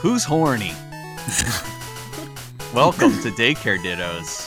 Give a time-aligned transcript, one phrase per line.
[0.00, 0.72] Who's horny?
[2.74, 4.46] Welcome to Daycare Dittos.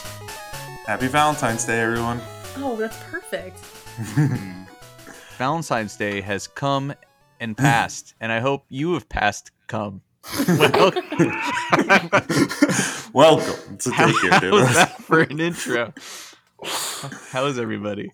[0.86, 2.20] Happy Valentine's Day, everyone.
[2.56, 3.56] Oh, that's perfect.
[5.38, 6.92] Valentine's Day has come
[7.40, 10.02] and passed, and I hope you have passed come.
[10.48, 10.60] Well,
[13.12, 14.74] Welcome to how, Daycare how's Dittos.
[14.74, 15.92] that for an intro?
[17.30, 18.10] How is everybody?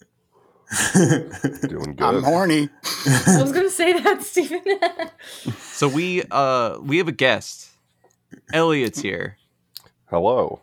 [0.95, 2.01] Doing good.
[2.03, 2.69] I'm horny.
[3.07, 4.63] I was gonna say that, Stephen.
[5.81, 7.71] So we uh we have a guest.
[8.53, 9.37] Elliot's here.
[10.11, 10.61] Hello.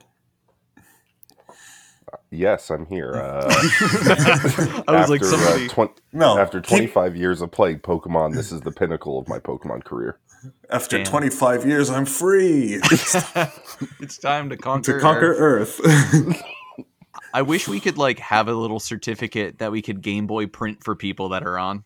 [0.77, 3.15] Uh, Yes, I'm here.
[3.15, 3.45] Uh,
[4.87, 5.67] I was like after, uh, somebody.
[5.69, 9.39] twen- No, after keep- 25 years of playing Pokemon, this is the pinnacle of my
[9.39, 10.19] Pokemon career.
[10.69, 11.05] After Damn.
[11.07, 12.79] 25 years, I'm free
[13.99, 14.93] it's time to conquer.
[14.93, 15.81] to conquer Earth.
[15.83, 16.41] Earth.
[17.33, 20.83] I wish we could like have a little certificate that we could Game Boy print
[20.83, 21.83] for people that are on.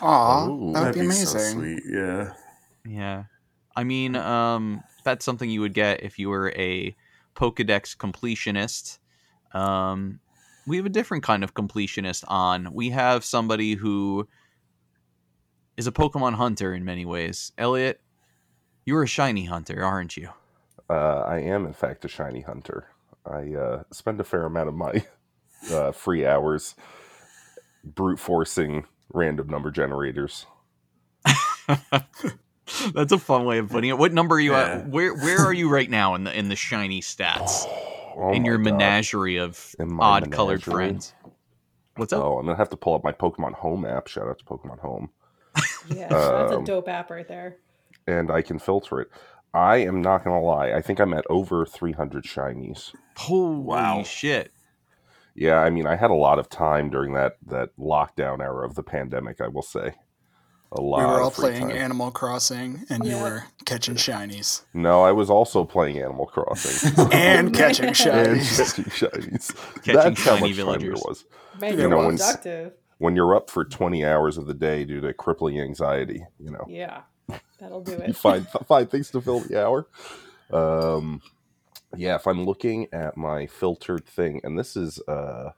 [0.00, 0.72] Aw, Ooh.
[0.72, 1.58] that would That'd be be so amazing.
[1.58, 1.82] sweet.
[1.90, 2.32] Yeah.
[2.86, 3.24] Yeah.
[3.74, 6.94] I mean, um, that's something you would get if you were a
[7.34, 8.98] Pokedex completionist.
[9.52, 10.20] Um,
[10.66, 12.72] we have a different kind of completionist on.
[12.72, 14.28] We have somebody who
[15.76, 17.52] is a Pokemon hunter in many ways.
[17.58, 18.00] Elliot,
[18.84, 20.30] you're a shiny hunter, aren't you?
[20.88, 22.88] Uh, I am, in fact, a shiny hunter.
[23.26, 25.04] I uh, spend a fair amount of my
[25.72, 26.74] uh, free hours
[27.84, 30.46] brute forcing random number generators.
[32.94, 33.98] That's a fun way of putting it.
[33.98, 34.58] What number are you Yeah.
[34.58, 34.88] at?
[34.88, 37.66] Where where are you right now in the in the shiny stats?
[38.18, 38.64] Oh in my your God.
[38.64, 41.14] menagerie of In my odd colored friends.
[41.96, 42.22] What's up?
[42.22, 44.08] Oh, I'm gonna have to pull up my Pokemon Home app.
[44.08, 45.10] Shout out to Pokemon Home.
[45.90, 47.58] yeah, that's a Um, dope app right there.
[48.06, 49.10] and I can filter it.
[49.54, 50.72] I am not gonna lie.
[50.72, 52.92] I think I'm at over 300 shinies.
[52.94, 54.02] Oh, Holy Wow.
[54.02, 54.52] shit.
[55.34, 58.74] Yeah, I mean, I had a lot of time during that that lockdown era of
[58.74, 59.40] the pandemic.
[59.40, 59.94] I will say,
[60.72, 60.98] a lot.
[60.98, 61.76] We were all of playing time.
[61.76, 67.54] Animal Crossing, and you were catching shinies No, I was also playing Animal Crossing and
[67.54, 68.56] catching and shinies.
[68.56, 69.54] catching shinies.
[69.82, 71.24] Catching That's how shiny much fun there was.
[71.60, 75.02] Man, you you're know, when- When you're up for 20 hours of the day due
[75.02, 77.02] to crippling anxiety, you know, Yeah,
[77.58, 78.16] that'll do you it.
[78.16, 79.86] find find things to fill the hour.
[80.52, 81.22] Um,
[81.96, 85.50] yeah, if I'm looking at my filtered thing, and this is uh,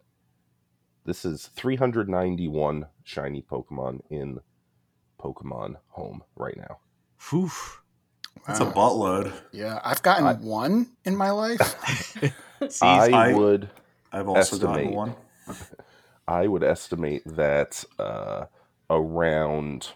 [1.04, 4.40] this is 391 shiny Pokemon in
[5.20, 6.78] Pokemon Home right now.
[7.30, 7.50] Whew.
[8.46, 8.72] That's a Wow.
[8.72, 9.32] buttload.
[9.52, 12.22] Yeah, I've gotten I- one in my life.
[12.82, 13.70] I, I- would
[14.12, 14.74] I've also Estimate.
[14.76, 15.14] gotten one.
[16.26, 18.46] I would estimate that uh,
[18.90, 19.92] around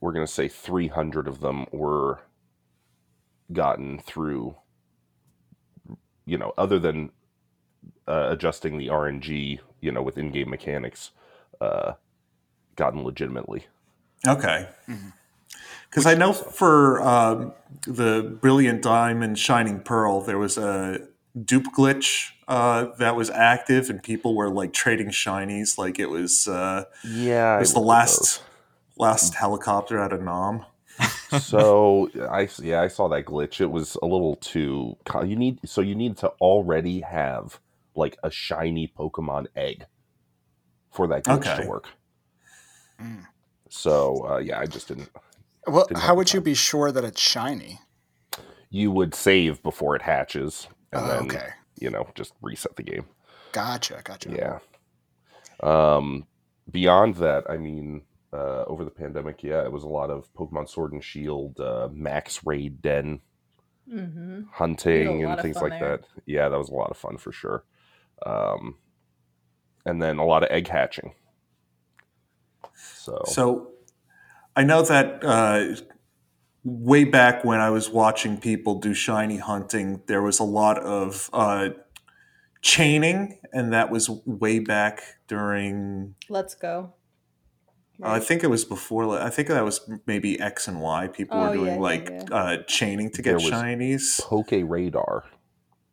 [0.00, 2.20] we're going to say 300 of them were
[3.52, 4.56] gotten through
[6.24, 7.10] you know other than
[8.08, 11.10] uh, adjusting the RNG you know with in-game mechanics
[11.60, 11.92] uh,
[12.76, 13.66] gotten legitimately.
[14.26, 14.68] Okay.
[15.88, 17.52] Because I know for um,
[17.86, 21.06] the Brilliant Diamond Shining Pearl, there was a
[21.44, 26.48] dupe glitch uh, that was active, and people were like trading shinies like it was
[26.48, 28.42] uh, yeah it was the last
[29.02, 30.64] last helicopter out of Nam.
[31.30, 33.60] so I yeah I saw that glitch.
[33.60, 34.96] It was a little too.
[35.24, 37.60] You need so you need to already have
[37.96, 39.86] like a shiny Pokemon egg
[40.92, 41.56] for that glitch Okay.
[41.56, 41.90] to work.
[43.00, 43.26] Mm.
[43.70, 45.10] So uh, yeah, I just didn't.
[45.66, 47.80] Well, Didn't how would the you be sure that it's shiny?
[48.70, 51.48] You would save before it hatches, and Oh, then okay,
[51.80, 53.06] you know just reset the game.
[53.52, 54.30] gotcha, gotcha.
[54.30, 54.58] Yeah.
[55.62, 56.26] Um,
[56.70, 58.02] beyond that, I mean,
[58.32, 61.88] uh, over the pandemic, yeah, it was a lot of Pokemon Sword and Shield, uh,
[61.92, 63.20] Max Raid Den
[63.92, 64.42] Mm-hmm.
[64.52, 65.98] hunting and things like there.
[65.98, 66.04] that.
[66.24, 67.64] Yeah, that was a lot of fun for sure.
[68.24, 68.76] Um,
[69.84, 71.14] and then a lot of egg hatching.
[72.74, 73.72] So, So
[74.54, 75.74] I know that uh,
[76.64, 81.28] way back when I was watching people do shiny hunting, there was a lot of
[81.32, 81.70] uh,
[82.60, 86.14] chaining, and that was way back during.
[86.28, 86.94] Let's go.
[88.04, 89.18] I think it was before.
[89.18, 91.08] I think that was maybe X and Y.
[91.08, 92.24] People Oh, were doing yeah, yeah, like yeah.
[92.36, 94.20] Uh, chaining to There get was- shinies.
[94.20, 95.24] Poke Radar.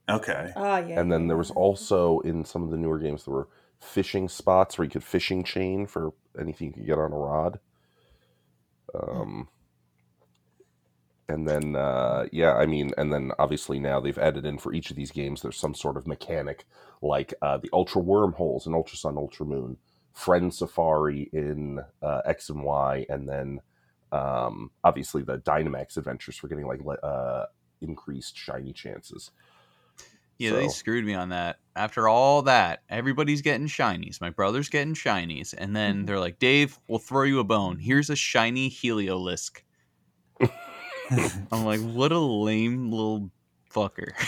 [0.09, 0.51] Okay.
[0.55, 0.99] Ah, yeah.
[0.99, 3.47] and then yeah, there was also in some of the newer games there were
[3.79, 7.59] fishing spots where you could fishing chain for anything you could get on a rod.
[8.99, 9.49] Um,
[11.27, 14.89] and then uh, yeah, I mean, and then obviously now they've added in for each
[14.89, 15.41] of these games.
[15.43, 16.65] There's some sort of mechanic
[17.03, 19.77] like uh, the Ultra Wormholes in Ultra Sun, Ultra Moon,
[20.19, 23.61] Friend Safari in uh, X and Y, and then
[24.11, 27.45] um, obviously the Dynamax adventures for getting like uh,
[27.81, 29.31] increased shiny chances.
[30.37, 31.59] Yeah, they screwed me on that.
[31.75, 34.21] After all that, everybody's getting shinies.
[34.21, 35.53] My brother's getting shinies.
[35.57, 36.07] And then Mhm.
[36.07, 37.77] they're like, Dave, we'll throw you a bone.
[37.77, 39.63] Here's a shiny Heliolisk.
[41.51, 43.31] I'm like, what a lame little
[43.73, 44.11] fucker.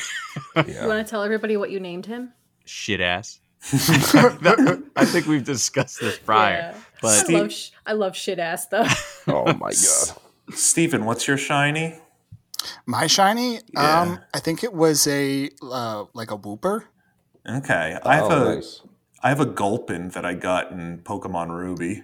[0.56, 2.34] You want to tell everybody what you named him?
[2.66, 3.40] Shit ass.
[3.72, 6.54] That- I think we've discussed this prior.
[6.54, 6.78] Yeah.
[7.02, 8.86] But I Steve- love, sh- I love shit ass though.
[9.28, 10.18] Oh my god.
[10.56, 12.00] Steven, what's your shiny?
[12.86, 14.02] My shiny, Yeah.
[14.02, 16.84] um, I think it was a uh, like a Wooper.
[17.48, 18.82] Okay, I have oh, a I nice.
[19.24, 22.04] have a gulpin that I got in Pokemon Ruby.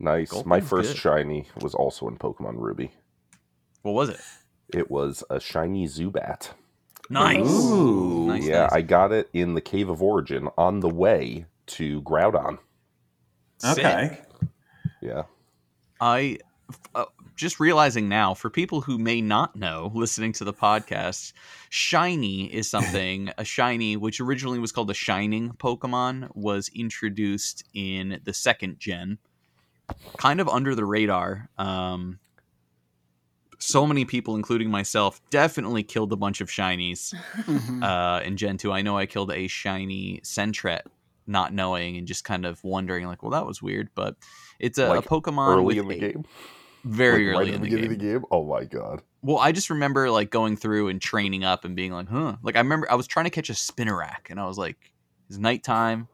[0.00, 0.32] Nice.
[0.44, 0.98] My first good.
[0.98, 2.92] shiny was also in Pokemon Ruby.
[3.82, 4.20] what was it?
[4.74, 6.50] It was a shiny Zubat.
[7.12, 7.46] Nice.
[7.46, 8.26] Ooh.
[8.28, 8.72] Nice, yeah, nice.
[8.72, 12.58] I got it in the Cave of Origin on the way to Groudon.
[13.58, 13.78] Sick.
[13.78, 14.18] Okay,
[15.00, 15.24] Yeah.
[16.00, 16.38] I
[16.94, 17.04] uh,
[17.36, 21.32] just realizing now for people who may not know listening to the podcast,
[21.68, 28.20] shiny is something a shiny which originally was called a shining Pokemon was introduced in
[28.24, 29.18] the second gen,
[30.16, 31.50] kind of under the radar.
[31.58, 32.18] Um,
[33.62, 37.14] so many people, including myself, definitely killed a bunch of shinies
[37.44, 37.82] Mhm.
[37.82, 38.72] uh, in Gen 2.
[38.72, 40.82] I know I killed a shiny Sentret
[41.26, 44.16] not knowing and just kind of wondering like, well, that was weird, but
[44.58, 46.24] it's a, Like, a Pokemon Early in the game.
[46.84, 47.92] very Like, early right in at the beginning game.
[47.92, 48.24] of the game.
[48.32, 49.02] Oh my god.
[49.22, 52.36] Well, I just remember like going through and training up and being like, huh.
[52.42, 54.92] Like I remember I was trying to catch a Spinarak and I was like,
[55.28, 56.08] it's nighttime,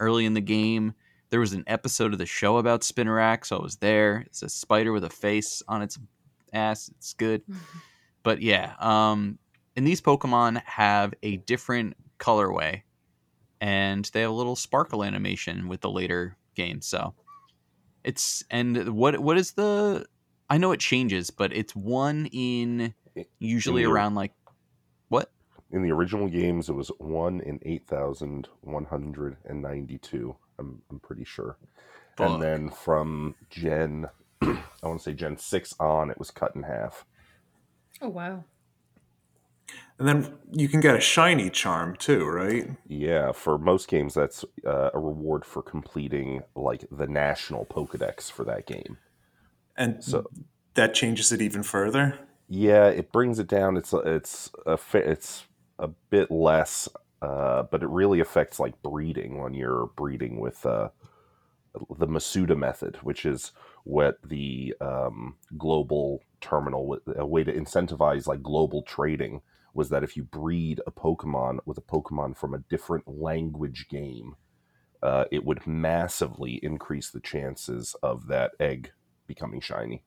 [0.00, 0.94] early in the game.
[1.28, 4.22] There was an episode of the show about Spinarak, so I was there.
[4.26, 5.98] It's a spider with a face on its
[6.56, 6.88] ass.
[6.96, 7.42] It's good.
[8.22, 9.38] But yeah, um,
[9.76, 12.82] and these Pokemon have a different colorway,
[13.60, 16.86] and they have a little sparkle animation with the later games.
[16.86, 17.14] So
[18.02, 20.06] it's and what what is the?
[20.48, 22.94] I know it changes, but it's one in
[23.38, 24.32] usually In the- around like
[25.08, 25.30] what?
[25.72, 30.34] In the original games, it was one in eight thousand one hundred and ninety-two.
[30.58, 31.58] I'm I'm pretty sure.
[32.16, 32.30] Fuck.
[32.30, 34.06] And then from Gen,
[34.42, 37.04] I want to say Gen six on, it was cut in half.
[38.02, 38.44] oh wow.
[39.98, 42.70] and then you can get a shiny charm too, right?
[42.86, 48.44] Yeah, for most games, that's uh, a reward for completing like the national Pokedex for
[48.44, 48.98] that game.
[49.76, 50.26] And So-
[50.74, 52.18] that changes it even further.
[52.48, 53.76] Yeah, it brings it down.
[53.78, 55.46] It's it's a fa- it's
[55.78, 56.86] a bit less,
[57.22, 60.90] uh, but it really affects like breeding when you're breeding with uh,
[61.98, 63.52] the Masuda method, which is
[63.86, 69.40] what the um, global terminal a way to incentivize like global trading
[69.74, 74.34] was that if you breed a Pokemon with a Pokemon from a different language game,
[75.02, 78.92] uh, it would massively increase the chances of that egg
[79.26, 80.04] becoming shiny.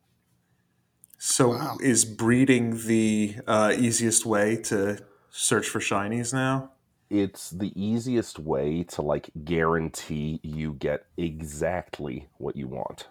[1.20, 1.78] So Wow.
[1.82, 6.72] is breeding the uh, easiest way to search for shinies now?
[7.10, 13.08] it's the easiest way to like guarantee you get exactly what you want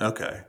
[0.00, 0.42] Okay.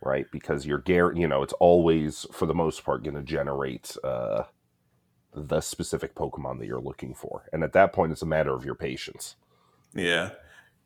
[0.00, 3.96] right because you're gar- you know it's always for the most part going to generate
[4.04, 4.42] uh
[5.34, 8.64] the specific pokemon that you're looking for and at that point it's a matter of
[8.64, 9.36] your patience
[9.94, 10.30] Yeah.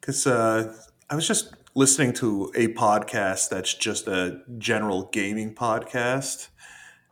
[0.01, 0.75] Because uh,
[1.11, 6.49] I was just listening to a podcast that's just a general gaming podcast,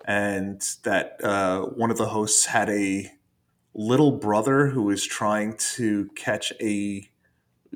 [0.05, 3.11] and that uh, one of the hosts had a
[3.75, 7.09] little brother who was trying to catch a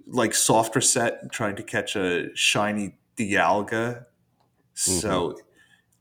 [0.06, 4.06] like soft reset, trying to catch a shiny Dialga.
[4.74, 5.36] So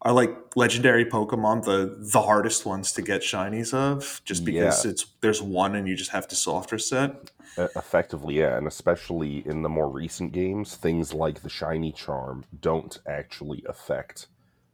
[0.01, 4.91] are like legendary Pokemon the the hardest ones to get shinies of, just because Yeah.
[4.91, 7.31] it's there's one and you just have to soft reset.
[7.57, 12.43] E- effectively yeah and especially in the more recent games things like the shiny charm
[12.61, 14.25] don't actually affect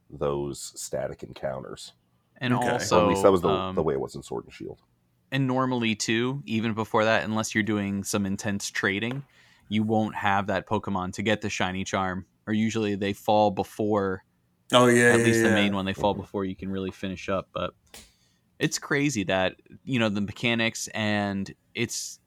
[0.08, 1.92] those static encounters
[2.38, 2.62] And Okay.
[2.62, 4.22] Or at or also, at least that was the, um, the way it was in
[4.22, 4.78] sword and shield
[5.30, 9.22] and normally too, even before that, unless you're doing some intense trading,
[9.70, 12.26] you won't have that Pokemon to get the shiny charm.
[12.46, 14.24] Or usually they fall before
[14.72, 17.28] Oh yeah, at yeah, least the main one they fall before you can really finish
[17.28, 17.74] up but
[18.58, 22.20] it's crazy that you know the mechanics and it's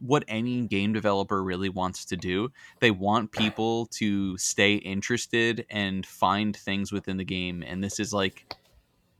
[0.00, 6.06] what any game developer really wants to do they want people to stay interested and
[6.06, 8.46] find things within the game and this is like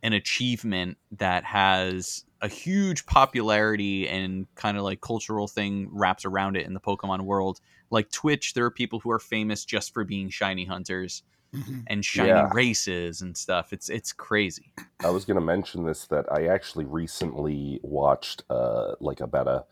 [0.03, 6.57] an achievement that has a huge popularity and kind of like cultural thing wraps around
[6.57, 10.05] it in the pokemon world like twitch there are people who are famous just for
[10.05, 11.83] being shiny hunters Mhm.
[11.89, 12.49] and shiny Yeah.
[12.53, 13.73] races and stuff.
[13.73, 14.73] It's it's crazy.
[15.05, 19.65] I was going to mention this that I actually recently watched uh, like about a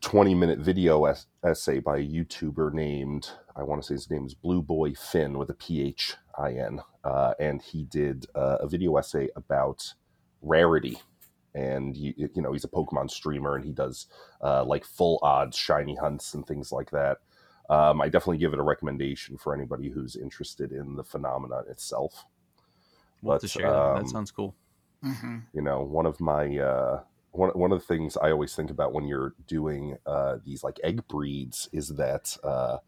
[0.00, 4.26] 20 minute video es- essay by a YouTuber named, I want to say his name
[4.26, 6.80] is Blue Boy Phin with a P H I N.
[7.04, 9.94] Uh, and he did uh, a video essay about
[10.40, 10.98] rarity
[11.54, 14.06] and you, you know he's a Pokemon streamer, and he does
[14.42, 17.18] uh, like full odds shiny hunts and things like that.
[17.70, 22.24] Um, I definitely give it a recommendation for anybody who's interested in the phenomenon itself.
[23.22, 23.92] We'll have to But, share that.
[23.92, 24.54] um, That sounds cool.
[25.02, 28.70] hmm you know one of my uh one, one of the things i always think
[28.70, 32.78] about when you're doing uh these like egg breeds is that uh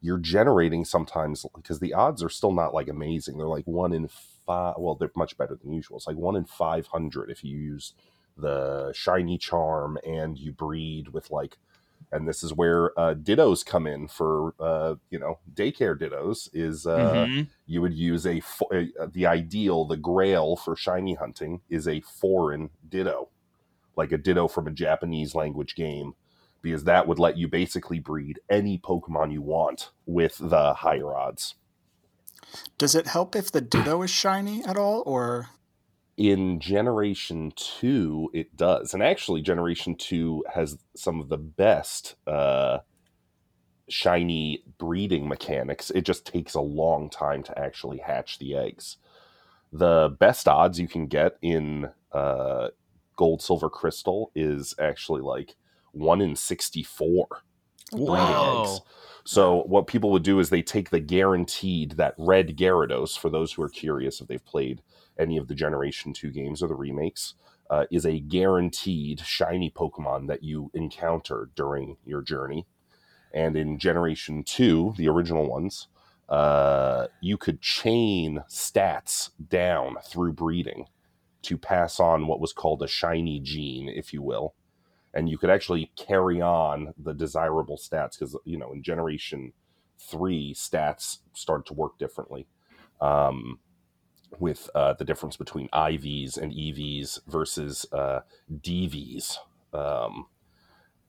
[0.00, 3.36] you're generating sometimes because the odds are still not like amazing.
[3.38, 5.96] They're like one in five well they're much better than usual.
[5.98, 7.94] It's like one in 500 if you use
[8.36, 11.58] the shiny charm and you breed with like
[12.12, 16.86] and this is where uh, dittos come in for uh, you know daycare dittos is
[16.86, 17.48] uh, Mhm.
[17.66, 18.40] you would use a,
[18.72, 23.28] uh the ideal the grail for shiny hunting is a foreign ditto
[23.96, 26.14] like a ditto from a japanese language game
[26.68, 31.54] because that would let you basically breed any pokemon you want with the higher odds.
[32.78, 35.48] Does it help if the Ditto is shiny at all, or?
[36.16, 38.94] In generation 2 it does.
[38.94, 42.78] And actually generation 2 has some of the best uh
[43.88, 45.90] shiny breeding mechanics.
[45.90, 48.98] It just takes a long time to actually hatch the eggs.
[49.72, 52.68] The best odds you can get in uh
[53.16, 55.56] gold silver crystal is actually like
[55.92, 57.26] 1 in 64
[57.90, 58.62] breeding Whoa.
[58.62, 58.80] eggs.
[59.24, 63.52] So what people would do is they take the guaranteed that red Gyarados for those
[63.52, 64.82] who are curious if they've played
[65.18, 67.34] any of the Generation Two games or the remakes.
[67.70, 72.66] Uh, is a guaranteed shiny Pokemon that you encounter during your journey.
[73.34, 75.88] And in Generation 2, the original ones,
[76.30, 80.86] uh, you could chain stats down through breeding
[81.42, 84.54] to pass on what was called a shiny gene, if you will
[85.14, 89.52] and you could actually carry on the desirable stats because you know in generation
[89.98, 92.46] three stats started to work differently
[93.00, 93.58] um,
[94.38, 98.20] with uh, the difference between ivs and evs versus uh,
[98.60, 99.38] dvs
[99.72, 100.26] um,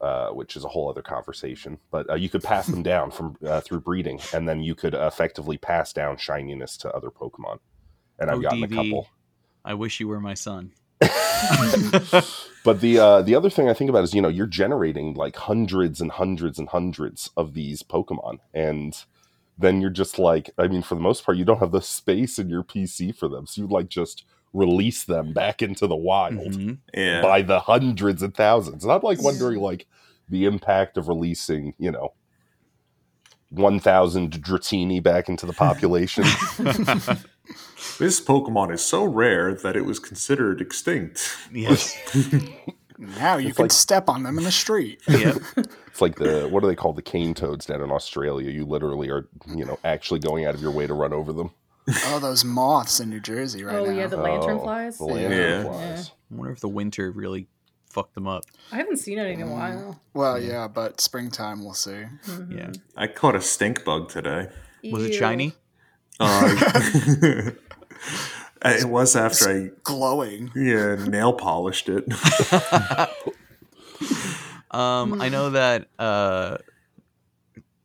[0.01, 1.77] uh, which is a whole other conversation.
[1.91, 4.93] But uh, you could pass them down from uh, through breeding and then you could
[4.93, 7.59] effectively pass down shininess to other pokemon.
[8.17, 9.07] And i've Oh, gotten a couple.
[9.65, 10.71] I wish you were my son.
[12.63, 15.35] but the uh, the other thing I think about is you know you're generating like
[15.35, 18.95] hundreds and hundreds and hundreds of these Pokemon, and
[19.57, 22.39] then you're just like, I mean, for the most part, you don't have the space
[22.39, 26.53] in your PC for them, so you like just release them back into the wild
[26.53, 26.77] Mhm.
[26.93, 27.21] Yeah.
[27.21, 28.83] by the hundreds and thousands.
[28.83, 29.85] And I'm like wondering like
[30.27, 32.13] the impact of releasing, you know.
[33.51, 36.23] 1000 Dratini back into the population.
[37.97, 41.35] This Pokemon is so rare that it was considered extinct.
[41.51, 41.97] yes.
[42.97, 45.01] now you It's can like- step on them in the street?
[45.09, 45.37] yep.
[45.57, 48.49] It's like the what do they call the cane toads down in Australia?
[48.51, 51.51] You literally are, you know, actually going out of your way to run over them.
[52.05, 53.91] Oh, those moths in New Jersey right oh now.
[53.91, 54.97] yeah, the lantern Oh, flies.
[54.97, 55.13] The Yeah.
[55.13, 55.63] lantern Yeah.
[55.63, 56.11] flies.
[56.31, 57.47] I wonder if the winter really
[57.89, 58.43] fucked them up.
[58.71, 59.99] I haven't seen it in a while.
[60.13, 62.03] well, yeah, but springtime we'll see.
[62.27, 62.55] Mhm.
[62.55, 62.71] Yeah.
[62.95, 64.49] I caught a stink bug today.
[64.91, 65.53] Was it shiny?
[66.19, 67.51] Uh,
[68.65, 70.51] it was after I Glowing.
[70.55, 72.05] yeah nail polished it.
[74.71, 75.88] Um, I know that.
[75.97, 76.57] Uh,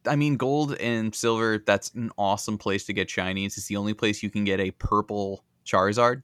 [0.07, 1.62] I mean, gold and silver.
[1.64, 3.57] That's an awesome place to get shinies.
[3.57, 6.23] It's the only place you can get a purple Charizard,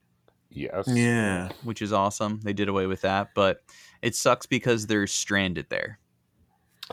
[0.51, 0.85] Yes.
[0.87, 1.49] yeah.
[1.65, 2.41] which is awesome.
[2.45, 3.63] They did away with that, but
[4.03, 5.99] it sucks because they're stranded there,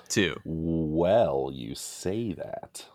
[0.08, 0.40] too.
[0.46, 2.86] Well, you say that,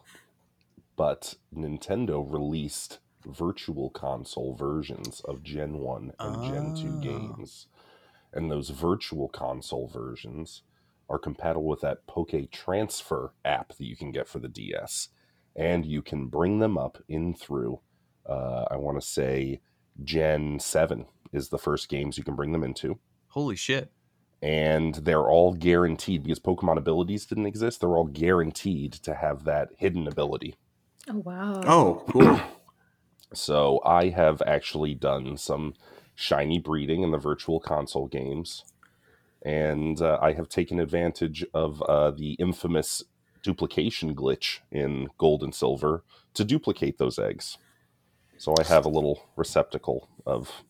[1.02, 7.00] but Nintendo released virtual console versions of Gen 1 and Gen 2 Oh.
[7.00, 7.66] games.
[8.32, 10.62] And those virtual console versions
[11.11, 15.09] are compatible with that Poke Transfer app that you can get for the DS.
[15.56, 17.80] And you can bring them up in through,
[18.25, 19.61] uh, I want to say,
[20.04, 23.90] Gen 7 is the first games you can bring them into Holy shit!
[24.40, 27.80] and they're all guaranteed because Pokemon abilities didn't exist.
[27.80, 30.59] They're all guaranteed to have that hidden ability.
[31.09, 31.62] Oh wow.
[31.64, 32.40] Oh, cool.
[33.35, 35.75] So I have actually done some
[36.14, 38.64] shiny breeding in the virtual console games,
[39.44, 43.02] and uh, I have taken advantage of uh, the infamous
[43.42, 46.04] duplication glitch in Gold and Silver
[46.35, 47.59] to duplicate those eggs.
[48.38, 50.64] So I have a little receptacle of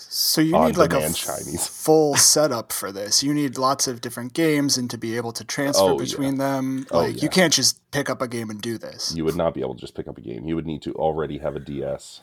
[0.00, 1.66] So you need like a Chinese.
[1.84, 3.22] full setup for this.
[3.22, 6.04] You need lots of different games and to be able to transfer Oh, yeah.
[6.04, 6.86] between them.
[6.90, 7.22] Oh, Like yeah.
[7.22, 9.12] you can't just pick up a game and do this.
[9.14, 10.44] you would not be able to just pick up a game.
[10.46, 12.20] You would need to already have a DS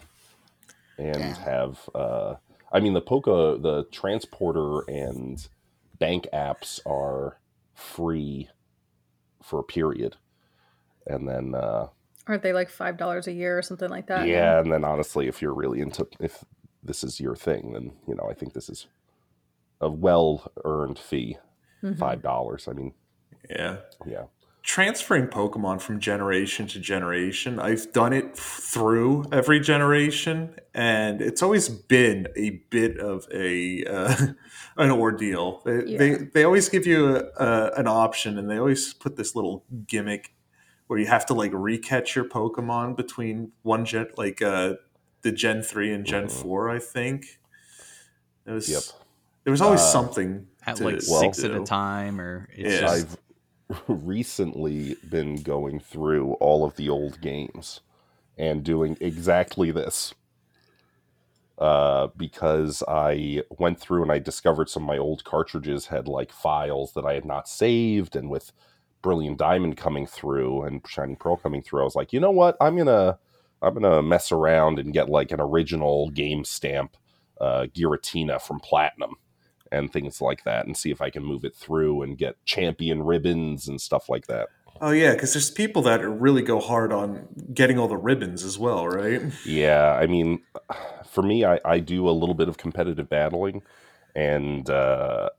[0.97, 1.35] and Damn.
[1.35, 2.35] have uh
[2.71, 5.45] I mean the Poca the transporter and
[5.99, 7.37] bank apps are
[7.73, 8.49] free
[9.43, 10.15] for a period.
[11.05, 11.87] And then uh
[12.27, 14.27] Aren't they like five dollars a year or something like that?
[14.27, 16.43] yeah, and then honestly if you're really into if
[16.85, 18.87] this is your thing, then you know I think this is
[19.81, 21.37] a well earned fee,
[21.83, 21.97] Mhm.
[21.97, 22.67] five dollars.
[22.67, 22.93] I mean,
[23.49, 23.77] Yeah.
[24.05, 24.25] yeah,
[24.63, 31.69] Transferring Pokemon from generation to generation, I've done it through every generation, and it's always
[31.69, 34.15] been a bit of a uh,
[34.77, 35.61] an ordeal.
[35.65, 36.17] They, they Yeah.
[36.33, 40.33] they always give you a, a, an option, and they always put this little gimmick
[40.87, 44.75] where you have to like recatch your Pokemon between one gen, like uh,
[45.25, 46.31] the Gen three and Gen Mhm.
[46.31, 46.69] four.
[46.69, 47.39] I think
[48.45, 48.69] it was.
[48.69, 48.83] Yep.
[49.43, 52.75] There was always Uh, something At to like Well- six at a time, or it's
[52.75, 52.79] Yeah.
[52.81, 53.17] just
[53.69, 57.81] I've recently been going through all of the old games
[58.37, 60.13] and doing exactly this.
[61.57, 66.31] Uh, because I went through and I discovered some of my old cartridges had like
[66.31, 68.51] files that I had not saved, and with
[69.01, 72.57] Brilliant Diamond coming through and Shining Pearl coming through, I was like, you know what?
[72.59, 73.17] I'm gonna
[73.65, 76.95] I'm gonna mess around and get like an original game stamp
[77.39, 79.15] uh, Giratina from Platinum
[79.71, 83.03] and things like that, and see if I can move it through and get champion
[83.03, 84.47] ribbons and stuff like that.
[84.81, 88.59] Oh yeah, because there's people that really go hard on getting all the ribbons as
[88.59, 89.21] well, right?
[89.45, 90.41] Yeah, I mean,
[91.07, 93.63] for me, I, I do a little bit of competitive battling,
[94.13, 95.29] and uh,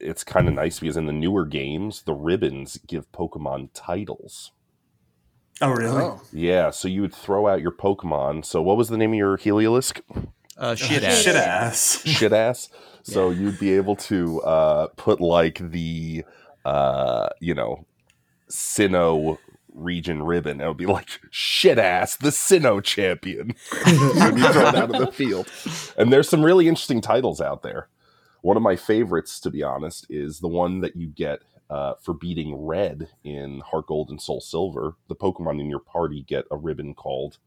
[0.00, 4.52] it's kind of nice because in the newer games, the ribbons give Pokemon titles.
[5.62, 6.02] Oh really?
[6.02, 8.44] Oh, Yeah, so you would throw out your Pokemon.
[8.44, 10.00] So, what was the name of your Heliolisk?
[10.58, 11.22] uh, shit Uh, ass.
[11.22, 12.02] Shit ass.
[12.04, 12.68] Shit ass.
[13.04, 16.24] So you'd be able to uh, put like the,
[16.64, 17.84] uh, you know,
[18.48, 19.38] Sinnoh
[19.74, 20.60] region ribbon.
[20.60, 23.54] It would be like shit ass, the Sinnoh champion.
[23.84, 25.48] when you throw it out of the field.
[25.96, 27.88] And there's some really interesting titles out there.
[28.42, 31.40] One of my favorites, to be honest, is the one that you get
[31.72, 34.96] uh, for beating Red in Heart Gold and Soul Silver.
[35.08, 37.38] The Pokemon in your party get a ribbon called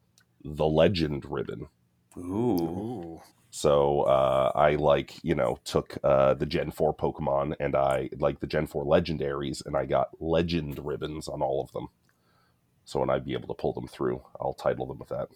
[0.44, 1.68] the Legend Ribbon.
[2.18, 2.22] Ooh.
[2.24, 3.22] ooh.
[3.52, 8.40] So uh, I like you know took uh, the Gen four Pokemon and I like
[8.40, 11.90] the Gen four legendaries and I got Legend ribbons on all of them.
[12.84, 15.30] So when I'd be able to pull them through, I'll title them with that.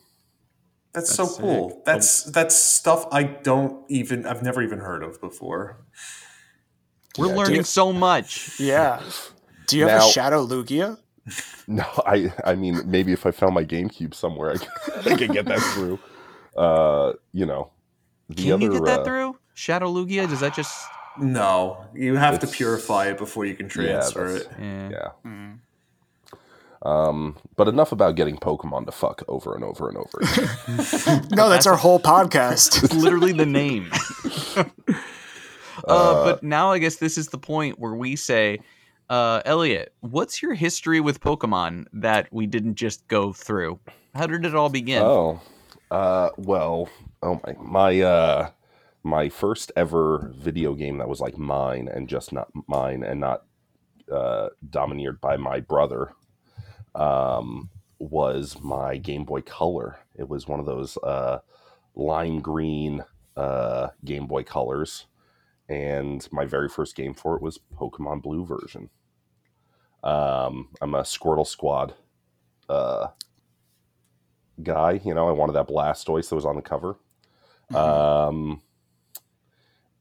[0.93, 1.83] That's, That's so cool.
[1.85, 5.85] That's that's stuff I don't even I've never even heard of before.
[7.17, 7.65] We're Yeah, learning dude.
[7.65, 8.59] so much.
[8.59, 9.01] Yeah.
[9.67, 10.97] Do you have Now- a Shadow Lugia?
[11.67, 15.31] No, I I mean maybe if I found my GameCube somewhere, I could, I could
[15.31, 15.99] get that through.
[16.57, 17.69] Uh, you know,
[18.29, 19.37] the Can other you get that uh, through?
[19.53, 20.27] Shadow Lugia?
[20.27, 20.75] Does that just
[21.19, 24.59] No, you have to purify it before you can transfer that's- it.
[24.59, 24.89] yeah.
[24.89, 25.07] Yeah.
[25.23, 25.51] Hmm.
[26.81, 30.19] Um, but enough about getting Pokemon to fuck over and over and over.
[30.21, 31.27] Again.
[31.35, 32.83] No, that's our whole podcast.
[32.85, 33.91] It's literally the name.
[35.87, 38.59] Uh, Uh, but now I guess this is the point where we say,
[39.09, 43.79] uh, Elliot, what's your history with Pokemon that we didn't just go through?
[44.13, 45.01] How did it all begin?
[45.01, 45.41] Oh,
[45.91, 46.89] uh, well,
[47.23, 48.49] oh my, my, uh,
[49.03, 53.43] my first ever video game that was like mine and just not mine and not
[54.11, 56.13] uh, domineered by my brother
[56.95, 59.99] um, was my Game Boy Color.
[60.15, 61.39] It was one of those uh,
[61.95, 63.03] lime green
[63.37, 65.05] uh, Game Boy Colors,
[65.69, 68.89] and my very first game for it was Pokemon Blue version.
[70.03, 71.93] Um, I'm a Squirtle Squad
[72.67, 73.07] uh,
[74.61, 74.99] guy.
[75.03, 76.97] You know, I wanted that Blastoise that was on the cover.
[77.73, 78.61] Um,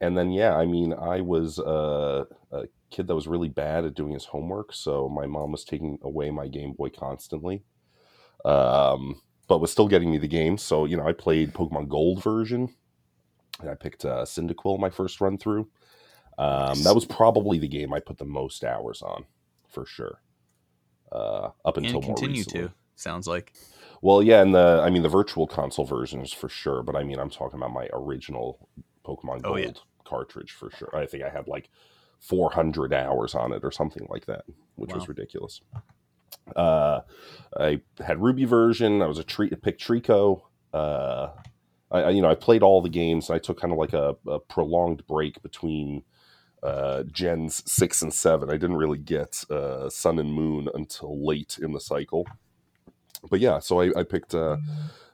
[0.01, 3.93] and then, yeah, I mean, I was uh, a kid that was really bad at
[3.93, 7.63] doing his homework, so my mom was taking away my Game Boy constantly,
[8.43, 10.57] um, but was still getting me the game.
[10.57, 12.73] So, you know, I played Pokemon Gold version,
[13.67, 15.67] I picked uh, Cyndaquil my first run through.
[16.37, 19.25] Um, that was probably the game I put the most hours on,
[19.67, 20.21] for sure.
[21.11, 22.71] Uh, up until and continue to.
[22.95, 23.53] Sounds like.
[24.01, 27.19] Well, yeah, and the I mean the virtual console versions for sure, but I mean
[27.19, 28.69] I'm talking about my original
[29.05, 29.71] Pokemon Gold Oh, yeah.
[30.05, 30.95] cartridge for sure.
[30.95, 31.69] I think I had like
[32.21, 34.43] 400 hours on it or something like that,
[34.75, 34.97] which Wow.
[34.99, 35.61] was ridiculous.
[36.55, 37.01] Uh,
[37.57, 39.01] I had Ruby version.
[39.01, 40.41] I was a tre- pick Treecko.
[40.73, 41.29] Uh,
[41.91, 43.29] I, I you know I played all the games.
[43.29, 46.03] And I took kind of like a, a prolonged break between
[46.63, 48.49] uh, gens six and seven.
[48.49, 52.27] I didn't really get uh, Sun and Moon until late in the cycle.
[53.29, 54.33] But yeah, so I, I picked.
[54.33, 54.57] Uh,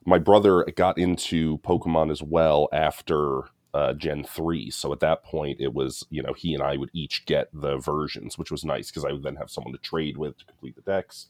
[0.06, 4.70] my brother got into Pokemon as well after uh, Gen three.
[4.70, 7.78] So at that point, it was you know he and I would each get the
[7.78, 10.76] versions, which was nice because I would then have someone to trade with to complete
[10.76, 11.28] the dex.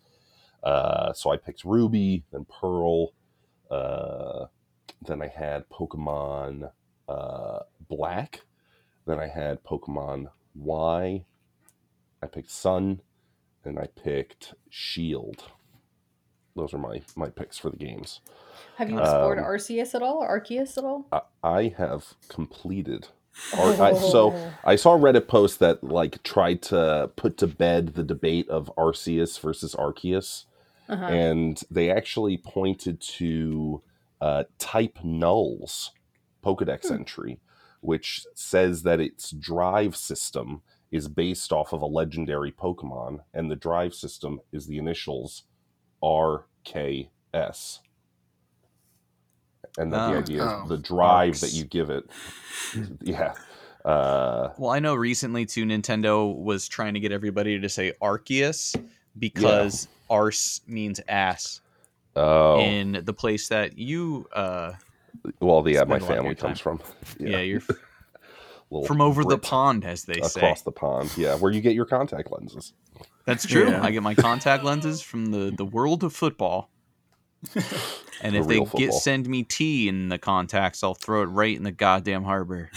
[0.64, 3.14] Uh, so I picked Ruby, then Pearl.
[3.70, 4.46] Uh,
[5.08, 6.72] then I had Pokemon
[7.08, 8.42] uh, Black.
[9.06, 11.26] Then I had Pokemon Y.
[12.24, 13.02] I picked Sun,
[13.64, 15.44] and I picked Shield.
[16.56, 18.22] those are my my picks for the games.
[18.78, 20.22] Have you explored Um, Arceus at all?
[20.26, 21.06] Arceus at all?
[21.12, 23.10] I, I have completed.
[23.58, 24.34] Ar- I, so.
[24.64, 28.72] I saw a Reddit post that like tried to put to bed the debate of
[28.78, 30.46] Arceus versus Arceus,
[30.88, 31.06] Uh-huh.
[31.06, 33.82] and they actually pointed to
[34.22, 35.90] uh, type nulls
[36.44, 36.94] Pokedex Hmm.
[36.96, 37.40] entry,
[37.82, 43.56] which says that its drive system is based off of a legendary Pokemon, and the
[43.56, 45.44] drive system is the initials
[46.02, 47.80] RKS.
[49.78, 50.20] And that the Oh.
[50.20, 50.68] idea is Oh.
[50.68, 52.10] the drive that you give it.
[53.02, 53.34] yeah.
[53.84, 58.76] Uh, Well, I know recently too, Nintendo was trying to get everybody to say Arceus
[59.20, 61.62] because arse means ass
[62.16, 64.74] oh, in the place that you, uh,
[65.40, 66.82] well, yeah, my a lot of your family comes from.
[67.20, 67.62] yeah, you're
[68.86, 70.42] from over the pond, as they say.
[70.42, 71.12] across the pond.
[71.18, 72.74] Yeah, where you get your contact lenses.
[73.26, 73.70] That's true.
[73.70, 73.84] Yeah.
[73.84, 76.70] I get my contact lenses from the the world of football.
[78.22, 81.26] And The if they real get send me tea in the contacts, I'll throw it
[81.26, 82.70] right in the goddamn harbor.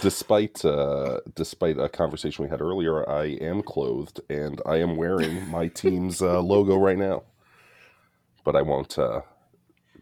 [0.00, 5.48] Despite uh, despite a conversation we had earlier, I am clothed and I am wearing
[5.50, 7.24] my team's uh, logo right now.
[8.48, 8.98] But I won't.
[8.98, 9.20] Uh,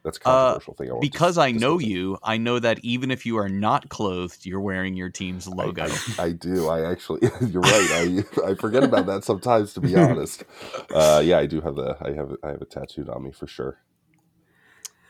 [0.04, 0.88] that's a controversial thing.
[0.88, 4.46] I won't Because I know you, I know that even if you are not clothed,
[4.46, 5.88] you're wearing your team's logo.
[6.16, 6.68] I, I do.
[6.68, 7.22] I actually.
[7.40, 7.88] You're right.
[7.90, 9.72] I I forget about that sometimes.
[9.72, 10.44] To be honest,
[10.94, 11.96] uh, yeah, I do have the.
[12.00, 12.36] I have.
[12.44, 13.80] I have it tattooed on me for sure.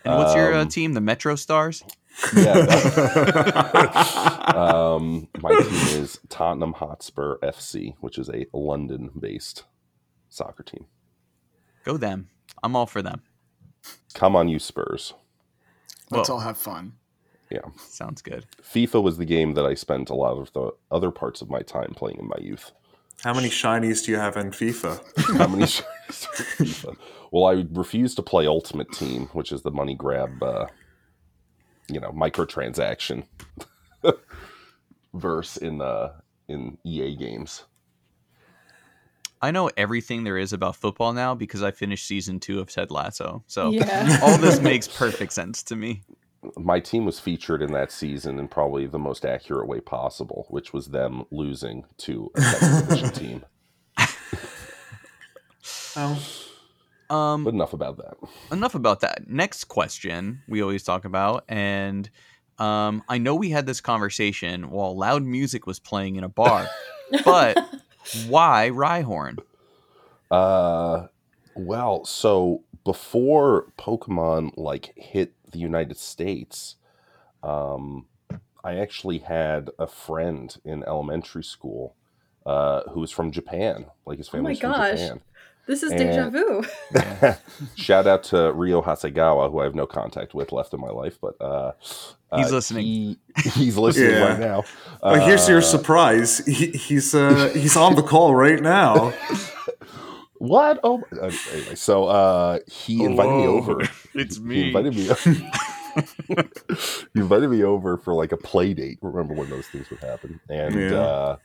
[0.07, 0.95] and what's your uh, um, team?
[0.95, 1.85] The Metro Stars?
[2.35, 2.55] Yeah.
[4.57, 9.65] um, my team is Tottenham Hotspur FC, which is a London-based
[10.31, 10.87] soccer team.
[11.85, 12.31] Go them.
[12.63, 13.23] I'm all for them.
[14.15, 15.15] Come on, you Spurs!
[16.11, 16.37] Let's Whoa.
[16.37, 16.95] all have fun.
[17.51, 17.61] Yeah.
[17.77, 18.47] Sounds good.
[18.63, 21.61] FIFA was the game that I spent a lot of the other parts of my
[21.61, 22.73] time playing in my youth.
[23.23, 25.01] How many shinies do you have in FIFA?
[25.39, 26.97] How many shares are in FIFA?
[27.31, 30.67] Well, I refuse to play Ultimate Team, which is the money grab, uh,
[31.89, 33.25] you know, microtransaction
[35.15, 36.13] verse in uh,
[36.49, 37.65] in EA games.
[39.47, 42.91] I know everything there is about football now because I finished season two of Ted
[42.91, 43.45] Lasso.
[43.47, 44.19] So Yeah.
[44.23, 46.03] all this makes perfect sense to me.
[46.57, 50.73] My team was featured in that season in probably the most accurate way possible, which
[50.73, 53.45] was them losing to a second division team.
[55.97, 56.21] Oh,
[57.09, 58.17] Um, But enough about that.
[58.51, 59.29] enough about that.
[59.29, 62.11] Next question we always talk about, and
[62.59, 66.67] um, I know we had this conversation while loud music was playing in a bar,
[67.25, 67.57] but
[68.13, 69.39] why Rhyhorn?
[70.31, 71.07] Uh,
[71.55, 76.77] well, so before Pokemon like hit the United States,
[77.43, 78.07] um,
[78.65, 81.95] I actually had a friend in elementary school
[82.45, 83.87] uh, who was from Japan.
[84.05, 84.91] Like his Oh my family's from gosh.
[84.91, 85.21] Japan.
[85.67, 86.65] This is deja And- vu.
[87.77, 91.19] Shout out to Rio Hasegawa, who I have no contact with left in my life,
[91.21, 91.73] but uh,
[92.37, 92.85] He's uh, listening.
[92.85, 93.19] he-
[93.55, 94.29] he's listening Yeah.
[94.29, 94.65] right now.
[95.03, 96.39] Oh, here's your Uh, surprise.
[96.47, 99.13] He, he's uh, he's on the call right now.
[100.39, 100.81] What?
[100.85, 103.89] Oh, uh, anyway, so uh, he invited me over.
[104.15, 104.55] It's me.
[104.55, 105.09] He invited me.
[107.15, 108.99] he invited me over for like a play date.
[109.01, 110.39] Remember when those things would happen?
[110.51, 111.37] And Yeah.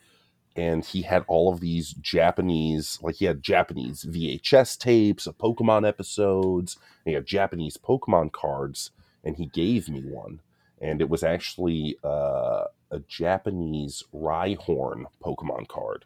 [0.56, 5.88] And he had all of these Japanese, like he had Japanese VHS tapes of Pokemon
[5.88, 6.78] episodes.
[7.06, 8.92] And he had Japanese Pokemon cards,
[9.24, 10.42] and he gave me one,
[10.82, 16.06] and it was actually uh, a Japanese Rhyhorn Pokemon card.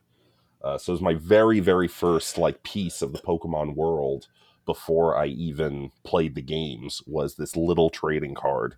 [0.63, 4.27] Uh, so it was my very, very first like piece of the Pokemon world
[4.65, 8.75] before I even played the games was this little trading card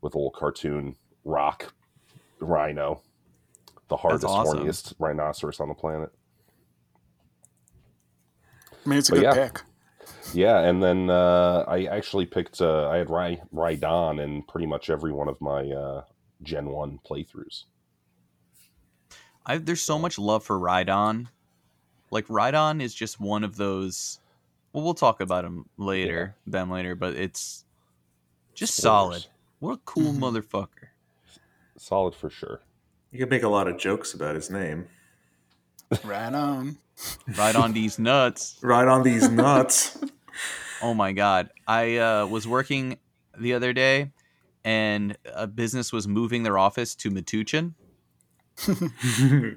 [0.00, 1.72] with a little cartoon rock
[2.40, 3.00] rhino,
[3.94, 4.58] the hardest, awesome.
[4.60, 6.10] horniest rhinoceros on the planet.
[8.84, 9.34] I mean, it's a But good yeah.
[9.34, 9.60] pick.
[10.32, 12.60] Yeah, and then uh, I actually picked.
[12.60, 16.04] Uh, I had Ry- Rhydon in pretty much every one of my uh,
[16.42, 17.64] Gen One playthroughs.
[19.46, 21.28] I, there's so much love for Rhydon.
[22.10, 24.18] Like Rhydon is just one of those.
[24.72, 27.64] Well, we'll talk about him later, them later, but it's
[28.54, 29.24] just solid.
[29.60, 30.88] What a cool motherfucker.
[31.76, 32.60] Solid for sure.
[33.14, 34.86] You could make a lot of jokes about his name.
[36.02, 36.78] Right on.
[37.38, 38.58] Right on these nuts.
[38.60, 39.96] Right on these nuts.
[40.82, 41.48] Oh my god.
[41.66, 42.98] I uh, was working
[43.38, 44.10] the other day
[44.64, 47.72] and a business was moving their office to Metuchen.
[48.66, 49.56] You're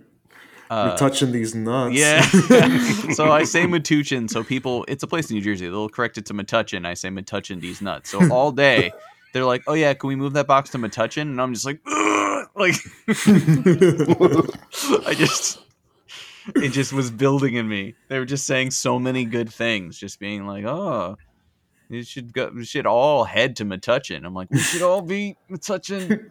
[0.69, 1.95] Uh, touching these nuts.
[1.95, 2.21] yeah.
[3.13, 5.67] so I say Metuchen, so people it's a place in New Jersey.
[5.67, 6.85] They'll correct it to Metuchen.
[6.85, 8.09] I say Metuchen these nuts.
[8.11, 8.91] So all day
[9.33, 11.81] they're like, "Oh yeah, can we move that box to Metuchen?" And I'm just like,
[11.85, 12.16] "Ugh!"
[12.57, 12.75] Like
[15.07, 15.59] I just
[16.55, 17.95] it just was building in me.
[18.07, 21.17] They were just saying so many good things, just being like, "Oh,
[21.89, 22.51] you should go.
[22.53, 26.29] We should all head to Metuchen." I'm like, "We should all be Metuchen."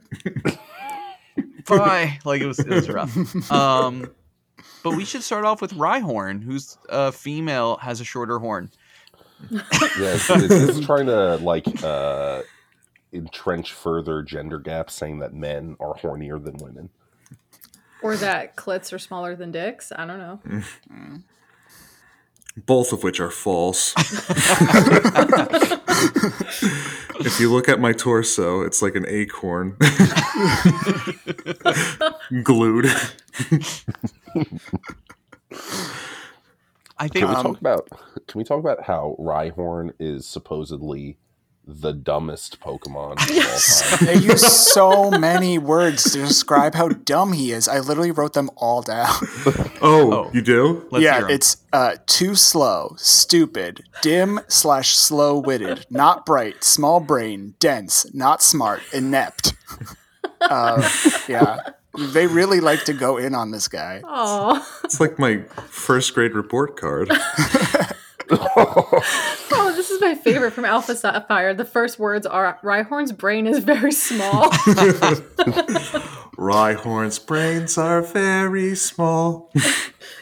[1.66, 2.18] Bye.
[2.24, 3.50] Like it was, it was rough.
[3.50, 4.10] Um,
[4.82, 8.70] but we should start off with Rhyhorn, who's a female, has a shorter horn.
[9.50, 12.42] Yeah, is, is trying to like uh,
[13.12, 16.90] entrench further gender gaps, saying that men are hornier than women?
[18.02, 19.90] Or that clits are smaller than dicks.
[19.94, 20.40] I don't know.
[22.66, 23.94] Both of which are false.
[27.20, 29.76] if you look at my torso, it's like an acorn
[32.42, 32.86] glued.
[36.98, 37.88] I think Can we Um, talk about?
[38.26, 41.18] Can we talk about how Rhyhorn is supposedly
[41.68, 44.06] the dumbest Pokemon of all time?
[44.06, 47.66] They use so many words to describe how dumb he is.
[47.66, 49.12] I literally wrote them all down.
[49.82, 50.30] Oh, Oh.
[50.32, 50.86] you do?
[50.90, 57.54] Let's yeah, it's uh, too slow, stupid, dim slash slow witted, not bright, small brain,
[57.60, 59.52] dense, not smart, inept.
[60.40, 60.88] Uh,
[61.28, 61.58] yeah,
[62.14, 64.00] they really like to go in on this guy.
[64.04, 67.10] Oh, It's like my first grade report card.
[70.06, 71.54] this is my favorite from Alpha Sapphire.
[71.54, 74.50] The first words are Rhyhorn's brain is very small.
[76.36, 79.52] Rhyhorn's brains are very small.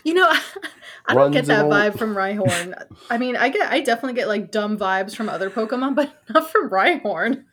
[0.05, 0.33] you know,
[1.07, 2.75] I don't get that vibe from Rhyhorn.
[3.11, 6.51] I mean, I get, I definitely get like dumb vibes from other Pokemon, but not
[6.51, 7.44] from Rhyhorn.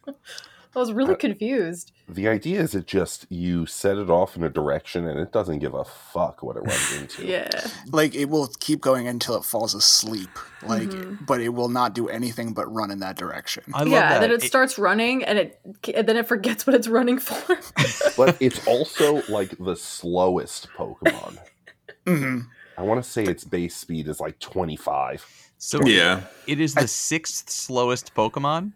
[0.73, 1.91] I was really Uh, confused.
[2.07, 5.59] the idea is it just you set it off in a direction and it doesn't
[5.59, 7.25] give a fuck what it runs into.
[7.35, 7.49] Yeah.
[7.91, 10.29] Like it will keep going until it falls asleep.
[10.65, 11.25] Like, Mhm.
[11.25, 13.63] but it will not do anything but run in that direction.
[13.73, 14.13] I love yeah, that.
[14.13, 15.59] and then it It- starts running, and it
[15.93, 17.57] and then it forgets what it's running for.
[18.17, 21.37] But it's also like the slowest Pokemon.
[22.07, 22.39] hmm
[22.77, 25.25] I want to say its base speed is like 25.
[25.57, 26.21] so Yeah.
[26.47, 28.71] it is the sixth slowest Pokemon,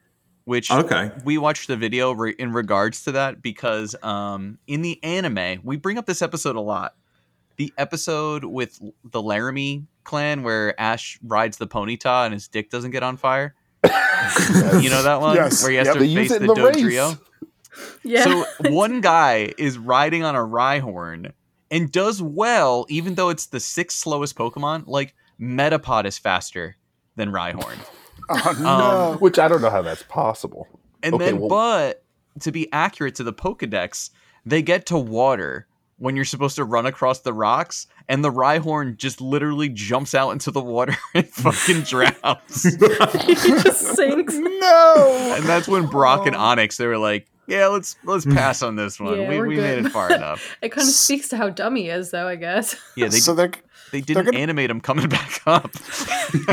[0.46, 1.12] which Okay.
[1.24, 5.76] we watched the video re- in regards to that because um, in the anime, we
[5.78, 6.96] bring up this episode a lot.
[7.58, 12.92] The episode with the Laramie clan where Ash rides the Ponyta and his dick doesn't
[12.92, 13.54] get on fire.
[14.82, 15.36] You know that one?
[15.36, 15.62] Yes.
[15.62, 15.94] Where he has Yep.
[15.96, 16.54] to They face the in the.
[16.56, 17.20] Dodrio.
[18.04, 18.24] yeah.
[18.24, 21.32] So one guy is riding on a Rhyhorn
[21.70, 24.84] and does well, even though it's the sixth slowest Pokemon.
[24.88, 26.78] Like Metapod is faster
[27.16, 27.78] than Rhyhorn.
[28.30, 28.70] Oh no!
[29.14, 30.68] Um, Which I don't know how that's possible.
[31.04, 32.04] And Okay, then, well- but
[32.42, 34.10] to be accurate to the Pokedex,
[34.46, 38.98] they get to water when you're supposed to run across the rocks, and the Rhyhorn
[38.98, 42.64] just literally jumps out into the water and fucking drowns.
[43.24, 44.34] he just sinks.
[44.36, 45.34] no!
[45.38, 46.40] and that's when Brock and Oh.
[46.40, 49.22] Onix they were like, "Yeah, let's let's pass on this one.
[49.22, 51.88] Yeah, we we're made it far enough." It kind of speaks to how dumb he
[51.90, 52.28] is, though.
[52.28, 52.76] I guess.
[52.98, 53.52] Yeah, they so they're
[53.96, 55.72] they didn't gonna- animate him coming back up.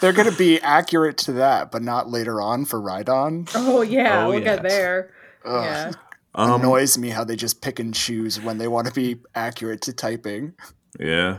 [0.00, 3.50] they're going to be accurate to that, but not later on for Rhydon.
[3.54, 5.10] Oh yeah, Oh, we'll get there.
[5.44, 5.64] Ugh.
[5.64, 5.92] Yeah.
[6.34, 9.82] Um, Annoys me how they just pick and choose when they want to be accurate
[9.82, 10.54] to typing.
[10.98, 11.38] Yeah.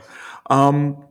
[0.49, 1.05] Um,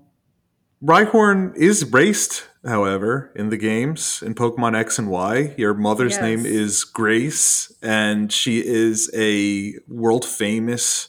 [0.85, 5.55] Rhyhorn is raced, however, in the games in Pokemon X and Y.
[5.57, 6.23] Your mother's Yes.
[6.23, 11.09] name is Grace, and she is a world famous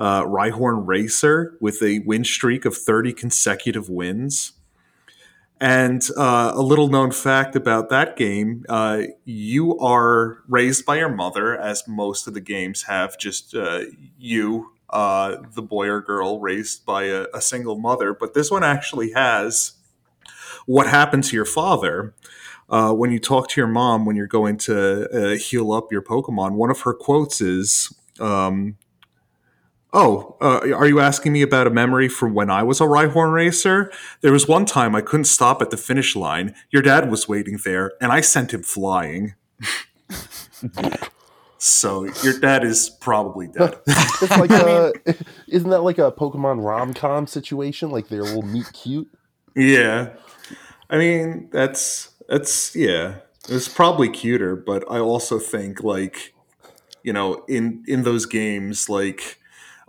[0.00, 4.52] uh, Rhyhorn racer with a win streak of 30 consecutive wins.
[5.60, 11.10] And uh, a little known fact about that game uh, you are raised by your
[11.10, 13.82] mother, as most of the games have, just uh,
[14.18, 18.14] you, uh, the boy or girl, raised by a, a single mother.
[18.14, 19.72] But this one actually has
[20.64, 22.14] what happened to your father.
[22.70, 26.02] Uh, when you talk to your mom when you're going to uh, heal up your
[26.02, 28.76] Pokemon, one of her quotes is, um,
[29.92, 33.32] Oh, uh, are you asking me about a memory from when I was a Rhyhorn
[33.32, 33.90] racer?
[34.20, 36.54] There was one time I couldn't stop at the finish line.
[36.70, 39.34] Your dad was waiting there, and I sent him flying.
[41.58, 43.78] so your dad is probably dead.
[44.22, 44.92] It's like a,
[45.48, 47.90] isn't that like a Pokemon rom com situation?
[47.90, 49.08] Like they're will meet cute.
[49.56, 50.10] yeah,
[50.88, 53.16] I mean that's that's yeah.
[53.48, 56.32] It's probably cuter, but I also think like
[57.02, 59.39] you know in in those games like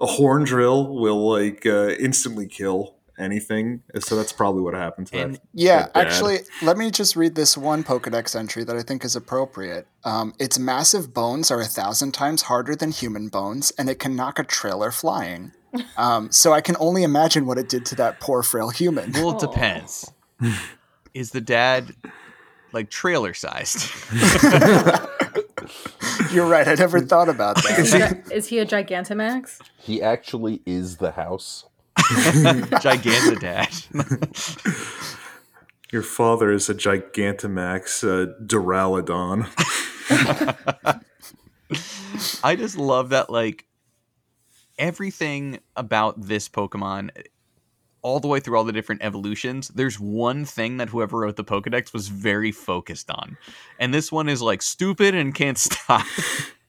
[0.01, 3.83] a horn drill will like uh, instantly kill anything.
[3.99, 5.41] So that's probably what happened to And that.
[5.53, 9.15] Yeah, that actually, let me just read this one Pokedex entry that I think is
[9.15, 9.87] appropriate.
[10.03, 14.15] Um, its massive bones are a thousand times harder than human bones, and it can
[14.15, 15.53] knock a trailer flying.
[15.95, 19.13] Um, so I can only imagine what it did to that poor frail human.
[19.13, 20.11] Well, it depends.
[21.13, 21.95] Is the dad
[22.73, 23.89] like trailer sized?
[26.31, 26.67] You're right.
[26.67, 27.77] I never thought about that.
[27.79, 28.01] is, he,
[28.33, 29.59] is he a Gigantamax?
[29.77, 31.65] He actually is the house.
[31.97, 33.67] Gigantadad.
[35.91, 39.47] Your father is a Gigantamax uh, Duraludon.
[42.43, 43.65] I just love that like
[44.77, 47.09] everything about this Pokemon
[48.01, 51.43] all the way through all the different evolutions, there's one thing that whoever wrote the
[51.43, 53.37] Pokedex was very focused on.
[53.79, 56.05] And this one is like stupid and can't stop.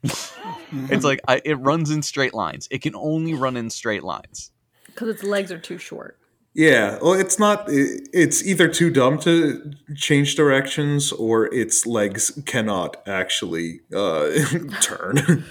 [0.03, 2.68] it's like I, it runs in straight lines.
[2.71, 4.51] It can only run in straight lines.
[4.87, 6.18] Because its legs are too short.
[6.55, 7.64] Yeah, well, it's not.
[7.68, 14.29] It's either too dumb to change directions, or its legs cannot actually uh,
[14.83, 15.47] turn.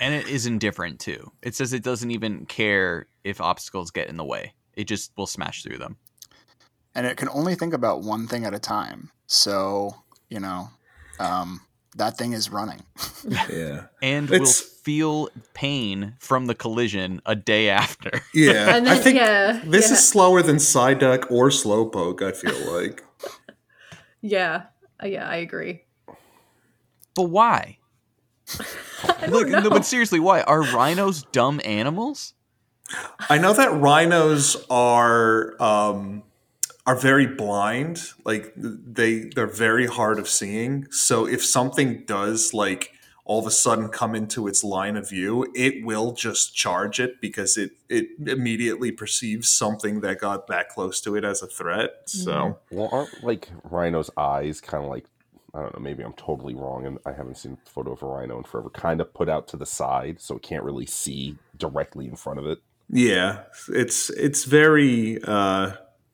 [0.00, 1.32] And it is indifferent too.
[1.42, 4.54] It says it doesn't even care if obstacles get in the way.
[4.76, 5.96] It just will smash through them.
[6.94, 9.10] and it can only think about one thing at a time.
[9.26, 9.94] So,
[10.28, 10.68] you know,
[11.18, 11.60] um,
[11.96, 12.82] that thing is running.
[13.28, 18.10] yeah, And It's- will feel pain from the collision a day after.
[18.34, 18.76] yeah.
[18.76, 19.94] And I think yeah, this yeah.
[19.94, 22.20] is slower than Psyduck or Slowpoke.
[22.22, 23.02] I feel like.
[24.20, 24.64] Yeah.
[25.02, 25.84] Uh, yeah, I agree.
[27.16, 27.78] But why?
[29.20, 29.70] I Look, don't no, know.
[29.70, 32.34] but seriously, why are rhinos dumb animals?
[33.30, 36.22] I know that rhinos are um,
[36.86, 38.10] are very blind.
[38.24, 40.90] Like they they're very hard of seeing.
[40.90, 42.90] So if something does like
[43.26, 47.20] all of a sudden come into its line of view, it will just charge it
[47.20, 52.02] because it it immediately perceives something that got that close to it as a threat.
[52.06, 55.06] So Well, aren't like rhino's eyes kind of like
[55.54, 55.80] I don't know?
[55.80, 58.70] Maybe I'm totally wrong, and I haven't seen a photo of a rhino in forever.
[58.70, 62.40] Kind of put out to the side, so it can't really see directly in front
[62.40, 62.58] of it.
[62.88, 65.72] Yeah, it's it's very uh,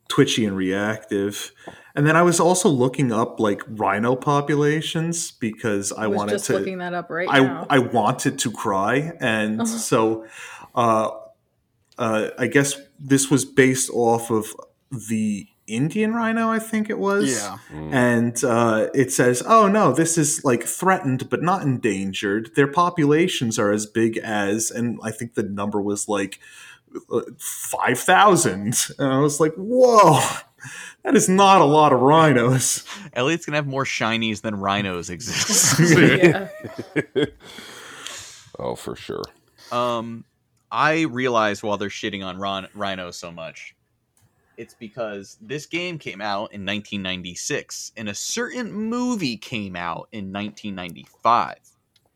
[0.08, 1.52] twitchy and reactive.
[1.94, 6.46] And then I was also looking up like rhino populations because I, I wanted just
[6.46, 7.66] to looking that up right I now.
[7.68, 9.66] I wanted to cry, and Uh-huh.
[9.78, 10.26] so
[10.74, 11.10] uh,
[11.98, 14.46] uh, I guess this was based off of
[14.90, 17.30] the Indian rhino, I think it was.
[17.30, 17.58] Yeah.
[17.72, 17.92] Mm.
[17.94, 22.50] And uh, it says, "Oh no, this is like threatened but not endangered.
[22.56, 26.38] Their populations are as big as, and I think the number was like
[27.12, 28.76] uh, five thousand.
[28.98, 30.20] And I was like, "Whoa,
[31.04, 35.80] that is not a lot of rhinos." Elliot's gonna have more shinies than rhinos exist.
[38.58, 39.22] oh, for sure.
[39.72, 40.24] um,
[40.72, 43.74] I realized while they're shitting on Ron- rhinos so much,
[44.60, 50.32] it's because this game came out in 1996, and a certain movie came out in
[50.32, 51.56] 1995.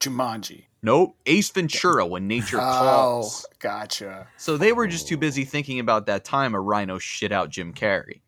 [0.00, 0.64] Jumanji.
[0.82, 3.46] Nope, Ace Ventura: When Nature Oh, Calls.
[3.58, 4.26] gotcha.
[4.36, 7.72] So they were just too busy thinking about that time a rhino shit out Jim
[7.72, 8.20] Carrey.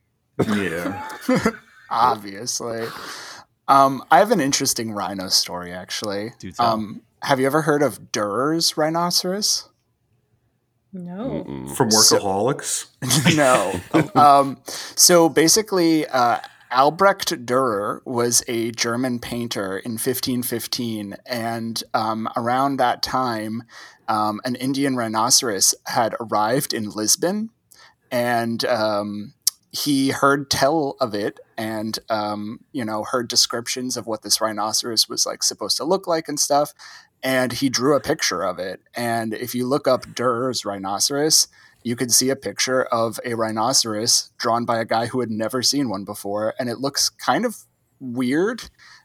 [0.46, 1.06] Yeah.
[1.90, 2.86] Obviously.
[3.68, 6.32] Um, I have an interesting rhino story, actually.
[6.38, 6.66] Do tell.
[6.66, 9.68] Um, have you ever heard of Durer's rhinoceros?
[10.92, 11.44] No.
[11.46, 11.76] Mm-mm.
[11.76, 12.86] From So- workaholics.
[13.36, 13.80] no.
[14.20, 16.38] um, so basically, uh,
[16.70, 23.62] Albrecht Dürer was a German painter in 1515, and um, around that time,
[24.08, 27.50] um, an Indian rhinoceros had arrived in Lisbon,
[28.10, 29.34] and um,
[29.70, 35.08] he heard tell of it, and um, you know heard descriptions of what this rhinoceros
[35.08, 36.72] was like supposed to look like and stuff.
[37.26, 38.80] And he drew a picture of it.
[38.94, 41.48] And if you look up Durer's rhinoceros,
[41.82, 45.62] you can see a picture of a rhinoceros drawn by a guy who had never
[45.62, 47.58] seen one before, and it looks kind of
[48.00, 48.62] weird,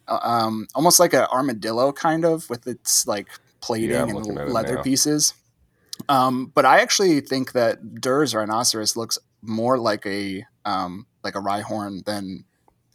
[0.08, 3.28] uh, um, almost like an armadillo, kind of with its like
[3.60, 5.36] plating Yeah, I'm looking at and leather pieces.
[6.10, 11.40] Um, but I actually think that Durer's rhinoceros looks more like a um, like a
[11.40, 12.46] rhyhorn than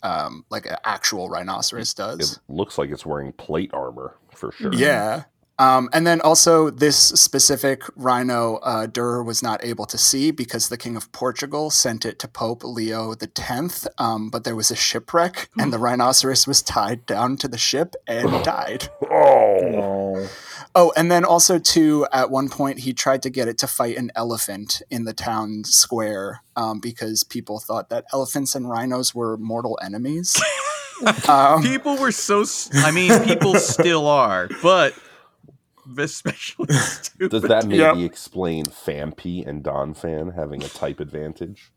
[0.07, 2.33] um, like an actual rhinoceros does.
[2.33, 4.73] It looks like it's wearing plate armor for sure.
[4.73, 5.25] Yeah.
[5.59, 10.69] Um, and then also, this specific rhino, uh, Durer was not able to see because
[10.69, 13.89] the King of Portugal sent it to Pope Leo X.
[13.97, 17.97] Um, but there was a shipwreck, and the rhinoceros was tied down to the ship
[18.07, 18.91] and died.
[19.11, 20.29] Oh,
[20.77, 20.93] Oh.
[20.97, 24.13] And then also, too, at one point, he tried to get it to fight an
[24.17, 29.79] elephant in the town square um, because people thought that elephants and rhinos were mortal
[29.83, 30.41] enemies.
[31.29, 34.95] um, People were so—I mean, people still are, but
[35.99, 37.31] especially stupid.
[37.31, 37.97] does that maybe Yep.
[37.99, 41.73] explain Phanpy and Donphan having a type advantage?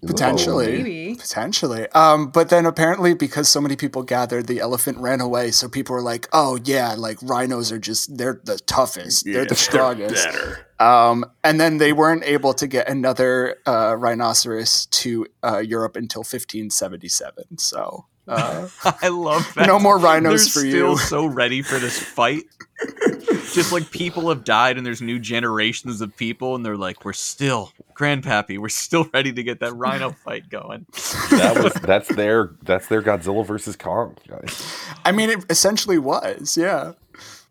[0.00, 0.78] Potentially.
[0.78, 1.14] Maybe.
[1.16, 1.88] Potentially.
[1.90, 5.50] Um, but then apparently because so many people gathered, the elephant ran away.
[5.50, 9.24] So people were like, oh, yeah, like rhinos are just, they're the toughest.
[9.24, 10.24] they're the strongest.
[10.24, 10.66] better.
[10.80, 16.20] Um, and then they weren't able to get another uh, rhinoceros to uh, Europe until
[16.20, 17.58] 1577.
[17.58, 18.68] So Uh,
[19.02, 19.66] I love that.
[19.66, 20.98] no more rhinos They're for still you.
[20.98, 22.44] so ready for this fight.
[23.52, 27.12] Just like people have died and there's new generations of people, and they're like, we're
[27.12, 30.86] still, Grandpappy, we're still ready to get that rhino fight going.
[31.30, 34.66] That was that's their that's their Godzilla versus Kong, guys.
[35.04, 36.92] I mean, it essentially was, yeah.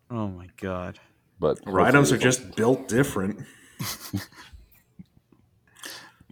[0.09, 0.99] Oh my god.
[1.39, 3.39] But Rhinos are just built different.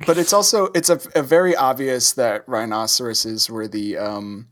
[0.05, 4.47] But it's also it's a, a very obvious that rhinoceroses were the um,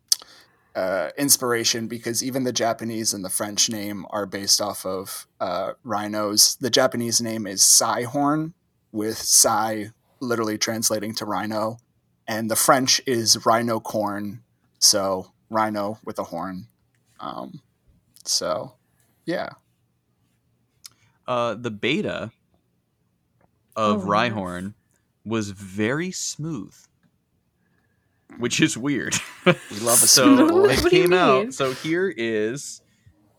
[0.75, 5.73] uh, inspiration because even the Japanese and the French name are based off of uh,
[5.83, 6.55] rhinos.
[6.59, 8.53] The Japanese name is sai horn,
[8.91, 11.77] with Sai literally translating to rhino,
[12.27, 14.43] and the French is rhino corn,
[14.79, 16.67] so rhino with a horn.
[17.19, 17.61] Um,
[18.23, 18.73] so,
[19.25, 19.49] yeah.
[21.27, 22.31] Uh, the beta
[23.75, 24.31] of Oh, nice.
[24.31, 24.73] Rhyhorn
[25.27, 26.73] was very smooth,
[28.37, 29.15] which is weird.
[29.45, 30.69] We love a so boy.
[30.69, 31.53] it What do you came out.
[31.53, 32.81] So here is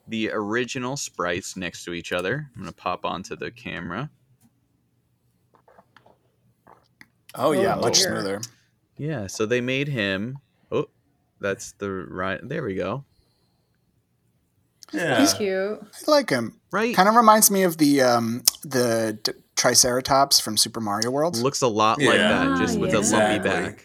[0.06, 2.50] the original sprites next to each other.
[2.54, 4.10] I'm gonna pop onto the camera.
[7.34, 8.08] Oh yeah, Oh, much dear.
[8.14, 8.40] smoother.
[8.96, 10.38] Yeah, so they made him.
[10.72, 10.86] Oh,
[11.40, 12.40] that's the right.
[12.42, 13.04] There we go.
[14.92, 15.20] Yeah.
[15.20, 15.80] He's cute.
[15.82, 16.58] I like him.
[16.72, 16.96] Right.
[16.96, 21.36] Kind of reminds me of the um, the d- Triceratops from Super Mario World.
[21.36, 22.96] looks a lot like that, just with yeah.
[22.96, 23.50] a lumpy Exactly.
[23.50, 23.84] back.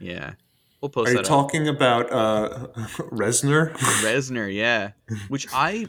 [0.00, 0.32] Yeah,
[0.80, 1.24] we'll post Are you up.
[1.24, 2.66] talking about uh,
[3.12, 3.72] Resner?
[4.02, 4.90] Resner, yeah,
[5.28, 5.86] which I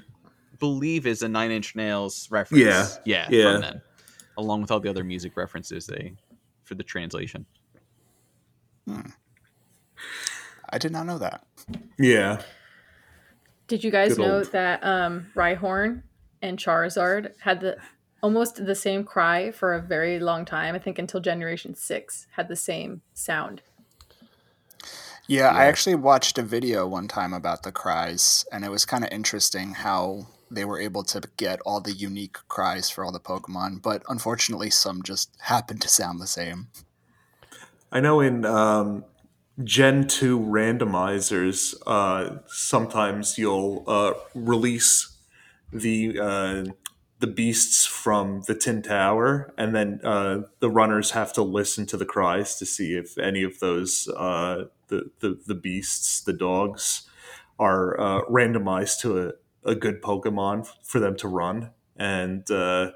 [0.59, 2.63] believe is a Nine Inch Nails reference.
[2.63, 3.51] Yeah, yeah, yeah.
[3.53, 3.81] From them,
[4.37, 6.13] along with all the other music references they
[6.63, 7.45] for the translation.
[8.87, 9.01] Hmm.
[10.69, 11.43] I did not know that.
[11.97, 12.41] yeah.
[13.67, 16.03] Did you guys Good know old- that um, Rhyhorn
[16.41, 17.77] and Charizard had the
[18.23, 20.73] almost the same cry for a very long time?
[20.73, 23.61] I think until Generation Six had the same sound.
[25.27, 29.03] Yeah, I actually watched a video one time about the cries, and it was kind
[29.03, 33.19] of interesting how they were able to get all the unique cries for all the
[33.19, 36.67] Pokemon, but unfortunately, some just happened to sound the same.
[37.91, 39.05] I know in um,
[39.63, 45.15] Gen 2 randomizers, uh, sometimes you'll uh, release
[45.71, 46.63] the uh,
[47.23, 51.95] the beasts from the Tin Tower, and then uh, the runners have to listen to
[51.95, 57.07] the cries to see if any of those uh, the, the the beasts, the dogs,
[57.57, 62.91] are uh, randomized to a, a good Pokemon for them to run, and uh,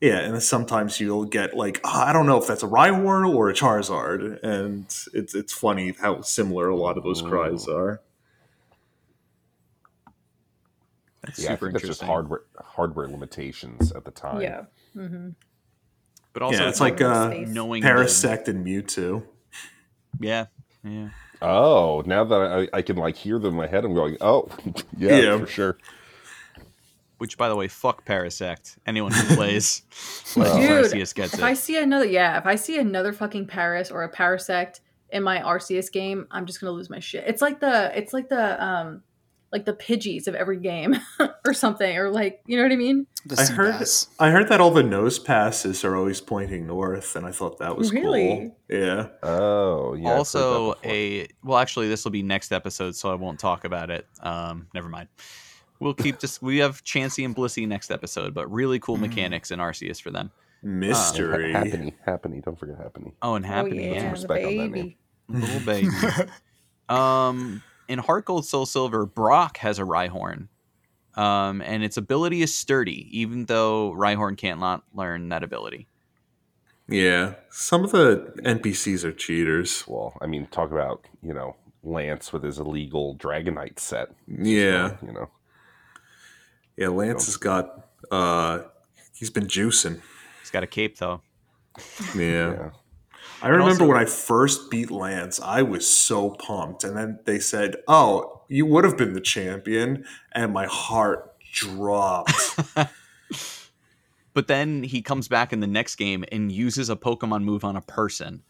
[0.00, 3.48] yeah, and sometimes you'll get like "Ah, I don't know if that's a Rhyhorn or
[3.48, 8.00] a Charizard, and it's it's funny how similar a lot of those cries are.
[11.22, 14.40] That's Yeah, I super think that's just hardware hardware limitations at the time.
[14.42, 14.62] Yeah.
[14.94, 15.30] hmm
[16.34, 19.22] but also yeah, it's like uh, knowing the- Parasect and Mewtwo.
[20.18, 20.46] yeah,
[20.82, 21.10] yeah.
[21.42, 24.48] Oh, now that I, I can like hear them in my head, I'm going, oh,
[24.96, 25.38] yeah, Yeah.
[25.38, 25.78] for sure.
[27.18, 28.78] Which, by the way, fuck Parasect.
[28.86, 29.80] Anyone who plays
[30.34, 34.02] Dude, Arceus gets If I see another, yeah, if I see another fucking Paras or
[34.02, 37.24] a Parasect in my Arceus game, I'm just gonna lose my shit.
[37.26, 39.02] It's like the, it's like the, um,
[39.52, 40.96] like the Pidgeys of every game
[41.46, 43.06] or something, or like, you know what I mean?
[43.26, 44.08] The I heard Seabass.
[44.18, 47.92] I heard that all the Nosepasses are always pointing north, and I thought that was
[47.92, 48.28] Really?
[48.28, 48.56] cool.
[48.80, 49.08] Yeah.
[49.22, 50.00] Oh, yeah.
[50.00, 53.38] I've heard that also, a well, actually, this will be next episode, so I won't
[53.38, 54.06] talk about it.
[54.20, 55.08] Um, never mind.
[55.80, 59.02] We'll keep just we have Chansey and Blissey next episode, but really cool Hmm.
[59.02, 60.30] mechanics in Arceus for them.
[60.62, 61.52] Mystery.
[61.52, 62.42] Ha- Happiny, Happiny.
[62.44, 63.12] Don't forget Happiny.
[63.20, 64.96] Oh, and Happy, oh, yeah, yeah, Put some the respect on that baby.
[65.28, 65.40] name.
[65.40, 66.30] little baby.
[66.88, 67.62] um,
[67.92, 70.48] in Heart Gold Soul Silver, Brock has a Rhyhorn.
[71.14, 75.86] Um, and its ability is sturdy, even though Rhyhorn can't not learn that ability.
[76.88, 77.34] yeah.
[77.50, 79.84] Some of the NPCs are cheaters.
[79.86, 84.08] Well, I mean, talk about you know Lance with his illegal Dragonite set.
[84.26, 84.96] Yeah.
[85.06, 85.28] you know.
[86.78, 88.60] Yeah, Lance has got uh
[89.14, 90.00] he's been juicing.
[90.40, 91.20] He's got a cape though.
[92.16, 92.52] Yeah.
[92.52, 92.70] Yeah.
[93.42, 96.84] I remember also- when I first beat Lance, I was so pumped.
[96.84, 100.04] And then they said, Oh, you would have been the champion.
[100.32, 102.32] And my heart dropped.
[104.34, 107.76] But then he comes back in the next game and uses a Pokemon move on
[107.76, 108.42] a person,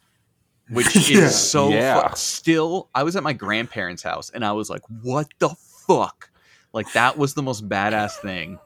[0.71, 1.23] which Yeah.
[1.25, 2.09] is so Yeah.
[2.11, 2.89] fu- still.
[2.95, 5.49] I was at my grandparents' house and I was like, "What the
[5.89, 6.31] fuck?"
[6.73, 8.61] Like that was the most badass thing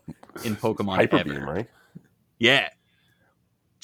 [0.45, 1.33] in Pokemon Hyper ever.
[1.33, 1.71] Beam, right?
[2.39, 2.69] Yeah,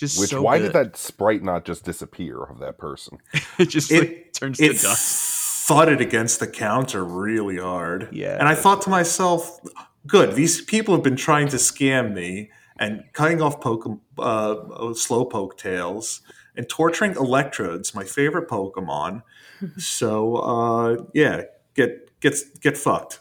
[0.02, 0.64] just Which so why good.
[0.64, 3.18] did that sprite not just disappear of that person?
[3.58, 5.66] it just It- like, turns to it dust?
[5.68, 8.08] thudded against the counter really hard.
[8.10, 9.60] Yeah, And I that's- thought to myself,
[10.06, 14.56] good, these people have been trying to scam me and cutting off Pokemon, uh,
[14.94, 16.20] Slowpoke tails.
[16.56, 19.22] and torturing Electrodes, my favorite Pokemon.
[19.78, 21.42] so uh, yeah,
[21.74, 23.20] get get get fucked.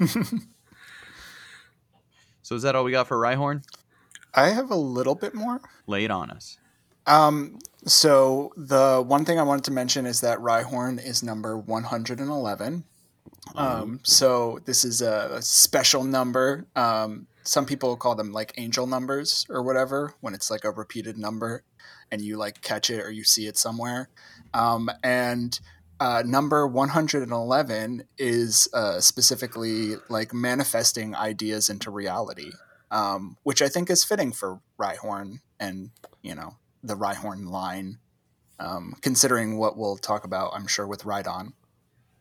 [2.42, 3.64] So is that all we got for Rhyhorn?
[4.36, 5.60] I have a little bit more.
[5.86, 6.58] Lay it on us.
[7.06, 12.84] Um, so the one thing I wanted to mention is that Rhyhorn is number 111.
[13.54, 16.66] Um, so this is a, a special number.
[16.74, 21.16] Um, some people call them like angel numbers or whatever when it's like a repeated
[21.16, 21.62] number
[22.10, 24.08] and you like catch it or you see it somewhere.
[24.52, 25.58] Um, and
[26.00, 32.50] uh, number 111 is uh, specifically like manifesting ideas into reality,
[32.90, 35.90] um, which I think is fitting for Rhyhorn and,
[36.22, 37.98] you know, the Rhyhorn line,
[38.58, 41.52] um, considering what we'll talk about, I'm sure, with Rhydon.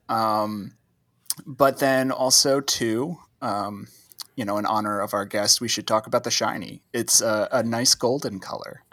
[0.10, 0.76] Um,
[1.46, 3.88] but then also, too, um,
[4.36, 6.84] you know, in honor of our guest, we should talk about the shiny.
[6.94, 8.84] It's a, a nice golden color.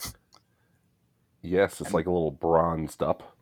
[1.41, 3.37] Yes, it's like a little bronzed up.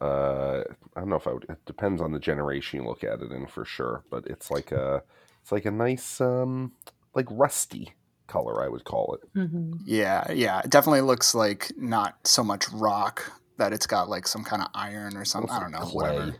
[0.00, 0.62] Uh,
[0.94, 1.44] I don't know if I would.
[1.48, 4.70] It depends on the generation you look at it in for sure, but it's like
[4.70, 5.02] a,
[5.42, 6.72] it's like a nice, um,
[7.14, 7.94] like rusty
[8.26, 8.62] color.
[8.64, 9.38] I would call it.
[9.38, 9.74] Mm-hmm.
[9.84, 10.60] Yeah, yeah.
[10.64, 14.68] It definitely looks like not so much rock that it's got like some kind of
[14.74, 15.50] iron or something.
[15.50, 15.84] I don't know.
[15.84, 16.36] like Whatever.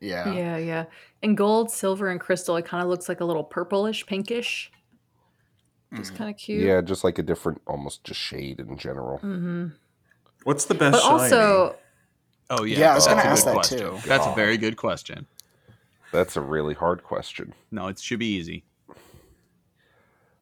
[0.00, 0.32] Yeah.
[0.32, 0.84] Yeah, yeah.
[1.22, 4.70] And gold, silver, and crystal, it kind of looks like a little purplish, pinkish.
[5.94, 6.16] Just Mhm.
[6.16, 6.60] kind of cute.
[6.64, 9.18] Yeah, just like a different, almost just shade in general.
[9.18, 9.68] hmm
[10.44, 11.12] What's the best But shiny?
[11.36, 11.76] also,
[12.48, 13.78] Oh yeah, Yeah, I was gonna ask that question.
[13.78, 13.98] too.
[14.08, 15.26] That's a very good question.
[16.12, 17.54] That's a really hard question.
[17.70, 18.64] No, it should be easy.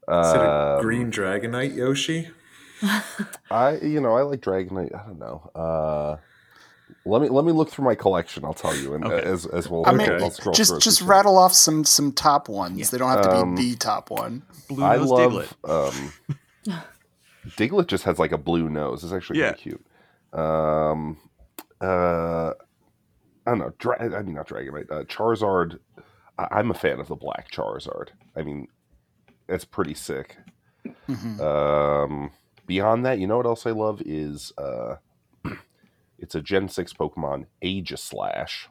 [0.09, 2.30] Is it a Um, green Dragonite Yoshi?
[3.50, 4.94] I, you know, I like Dragonite.
[4.94, 5.50] I don't know.
[5.54, 6.16] Uh,
[7.04, 8.44] let me let me look through my collection.
[8.44, 9.26] I'll tell you, and Okay.
[9.26, 10.22] as as we'll, I mean, Okay.
[10.24, 11.09] I'll scroll just just through.
[11.09, 12.78] rattle off some some top ones.
[12.78, 12.86] Yeah.
[12.90, 14.42] They don't have to Um, be the top one.
[14.68, 16.72] Blue I nose love Diglett.
[16.72, 16.82] um,
[17.56, 17.86] Diglett.
[17.86, 19.04] Just has like a blue nose.
[19.04, 19.52] It's actually Yeah.
[19.52, 19.84] cute.
[20.32, 21.18] Um,
[21.80, 23.72] uh, I don't know.
[23.78, 24.90] Dra- I mean, not Dragonite.
[24.90, 25.78] Uh, Charizard.
[26.38, 28.09] I- I'm a fan of the black Charizard.
[28.36, 28.68] I mean,
[29.49, 30.36] it's pretty sick.
[31.09, 31.40] Mhm.
[31.40, 32.30] Um,
[32.66, 34.96] beyond that, you know what else I love is uh,
[36.18, 38.66] it's a Gen Six Pokemon, Aegislash.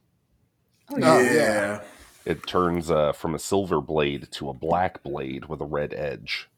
[0.91, 1.32] oh, Oh, yeah.
[1.34, 1.82] yeah.
[2.25, 6.49] It turns uh, from a silver blade to a black blade with a red edge.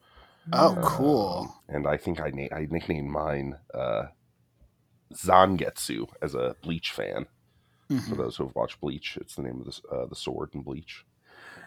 [0.51, 0.83] Oh, Mm.
[0.83, 1.55] cool.
[1.67, 4.07] And I think I, na- I nicknamed mine uh,
[5.13, 7.27] Zangetsu as a Bleach fan.
[7.87, 8.17] For Mhm.
[8.17, 11.05] those who have watched Bleach, it's the name of the, uh, the sword in Bleach.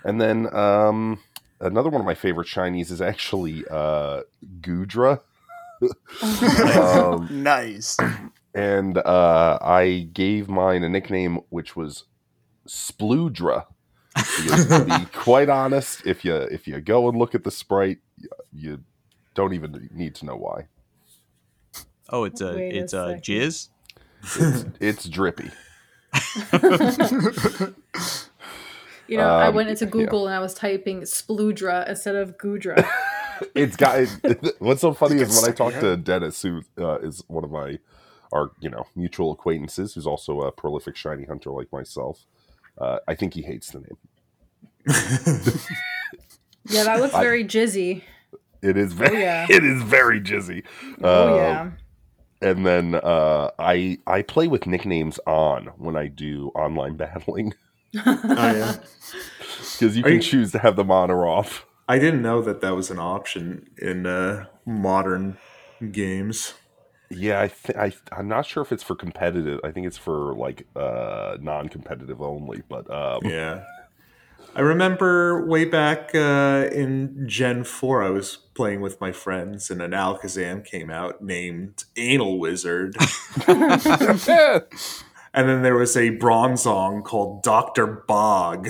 [0.05, 1.19] And then um,
[1.63, 4.23] another one of my favorite Chinese is actually uh,
[4.61, 5.21] Goodra.
[6.77, 7.97] um, nice.
[8.55, 12.05] and uh, I gave mine a nickname which was
[12.67, 13.67] Spludra.
[14.17, 18.29] To be quite honest, if you if you go and look at the sprite, you,
[18.53, 18.81] you
[19.35, 20.67] don't even need to know why.
[22.11, 23.23] Oh, it's a Wait it's a second.
[23.23, 23.69] jizz.
[24.37, 25.51] It's, it's drippy.
[29.09, 29.91] You know, I Um, went into yeah.
[29.91, 32.87] Google and I was typing Spludra instead of Goodra.
[33.57, 33.99] It's got.
[33.99, 37.43] It, what's so funny is when I gets talked to Dennis, who uh, is one
[37.43, 37.79] of my
[38.33, 42.25] our you know mutual acquaintances, who's also a prolific shiny hunter like myself.
[42.79, 43.97] Uh, I think he hates the name.
[46.69, 48.03] yeah, that looks I- very jizzy.
[48.63, 49.21] It is very.
[49.21, 49.47] yeah.
[49.51, 50.63] It is very jizzy.
[51.03, 51.71] Oh Uh, yeah.
[52.43, 57.55] and then uh, I I play with nicknames on when I do online battling
[57.97, 58.77] oh yeah.
[59.79, 61.67] because you Are can you- choose to have them on or off.
[61.89, 65.37] I didn't know that that was an option in uh, modern
[65.91, 66.55] games.
[67.11, 69.61] Yeah, I, th- I I'm not sure if it's for competitive.
[69.65, 72.63] I think it's for like uh, non-competitive only.
[72.69, 73.65] But um, Yeah.
[74.55, 79.81] I remember way back uh, in Gen 4, I was playing with my friends, and
[79.83, 82.95] an Alakazam came out named Anal Wizard.
[85.35, 87.87] and then there was a Bronzong called Dr.
[87.87, 88.69] Bog.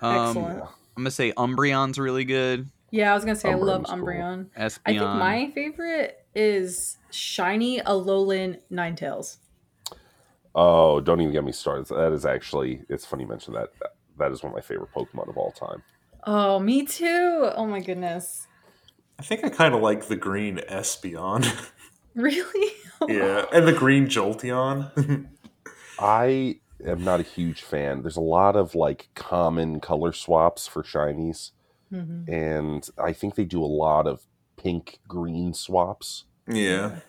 [0.00, 0.60] Um, Excellent.
[0.62, 2.68] I'm gonna say Umbreon's really good.
[2.90, 3.98] Yeah, I was gonna say I love Umbreon's cool.
[3.98, 4.46] Umbreon.
[4.56, 4.80] Espeon.
[4.86, 9.38] I think my favorite is shiny Alolan Ninetales.
[10.54, 11.86] oh, don't even get me started.
[11.86, 12.82] That is actually.
[12.88, 13.70] It's funny you mention that.
[14.18, 15.82] That is one of my favorite Pokemon of all time.
[16.24, 17.50] Oh, me too.
[17.54, 18.46] Oh my goodness.
[19.18, 21.44] I think I kind of like the green Espeon.
[22.18, 22.72] Really?
[23.08, 25.28] yeah, and the green Jolteon.
[26.00, 28.02] I am not a huge fan.
[28.02, 31.52] There's a lot of like common color swaps for shinies,
[31.92, 32.28] Mhm.
[32.28, 36.24] and I think they do a lot of pink green swaps.
[36.48, 37.00] yeah.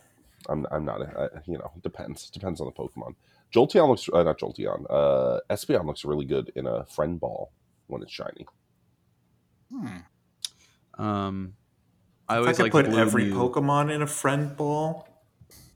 [0.47, 3.15] I'm I'm not a, I, you know depends depends on the Pokemon.
[3.53, 4.85] Jolteon looks uh, not Jolteon.
[4.89, 7.51] Uh, Espeon looks really good in a friend ball
[7.87, 8.45] when it's shiny.
[9.71, 9.97] Hmm.
[11.03, 11.53] Um,
[12.29, 13.33] I If I always could like put Blue every Mew.
[13.33, 15.07] Pokemon in a friend ball,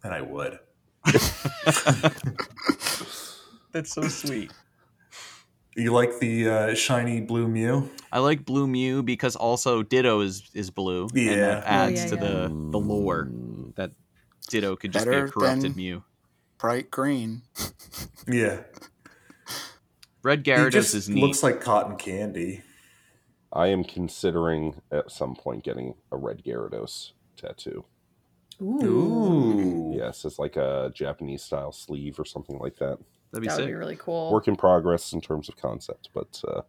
[0.03, 0.59] then I would.
[3.71, 4.51] That's so sweet.
[5.75, 7.89] You like the uh, shiny blue Mew?
[8.11, 11.07] I like Blue Mew because also Ditto is is blue.
[11.09, 11.35] and Yeah.
[11.55, 12.21] that adds Oh, yeah, to yeah.
[12.21, 13.29] the the lore
[13.75, 13.91] that
[14.49, 16.03] Ditto could just be a corrupted than- Mew.
[16.59, 17.41] Bright green.
[18.27, 18.59] Yeah.
[20.21, 21.21] Red He Gyarados just is neat.
[21.21, 22.61] looks like cotton candy.
[23.53, 27.85] I am considering at some point getting a red Gyarados tattoo.
[28.61, 29.93] Ooh, Ooh.
[29.95, 32.97] Yes, it's like a Japanese style sleeve or something like that.
[33.31, 33.67] That'd be that would sick.
[33.67, 34.31] be really cool.
[34.31, 36.61] Work in progress in terms of concept, but uh,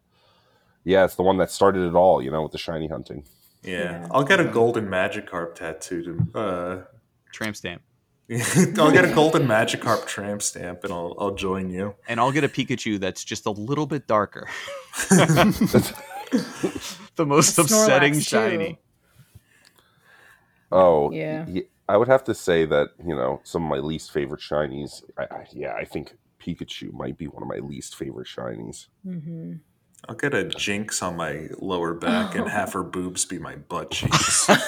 [0.83, 2.21] yeah, it's the one that started it all.
[2.21, 3.25] You know, with the shiny hunting.
[3.63, 3.83] Yeah.
[3.83, 4.07] Yeah.
[4.11, 6.83] I'll get a golden Magikarp tattoo to uh
[7.31, 7.81] Tramp stamp.
[8.79, 11.95] I'll get a golden Magikarp tramp stamp and I'll I'll join you.
[12.07, 14.47] And I'll get a Pikachu that's just a little bit darker.
[17.15, 18.21] the most A upsetting Snorlax, too.
[18.21, 18.79] shiny.
[20.71, 21.45] Oh, Yeah.
[21.87, 25.03] I would have to say that you know some of my least favorite shinies.
[25.19, 28.87] I, I, yeah, I think Pikachu might be one of my least favorite shinies.
[29.03, 29.53] hmm
[30.09, 33.91] I'll get a Jynx on my lower back and have her boobs be my butt
[33.91, 34.47] cheeks.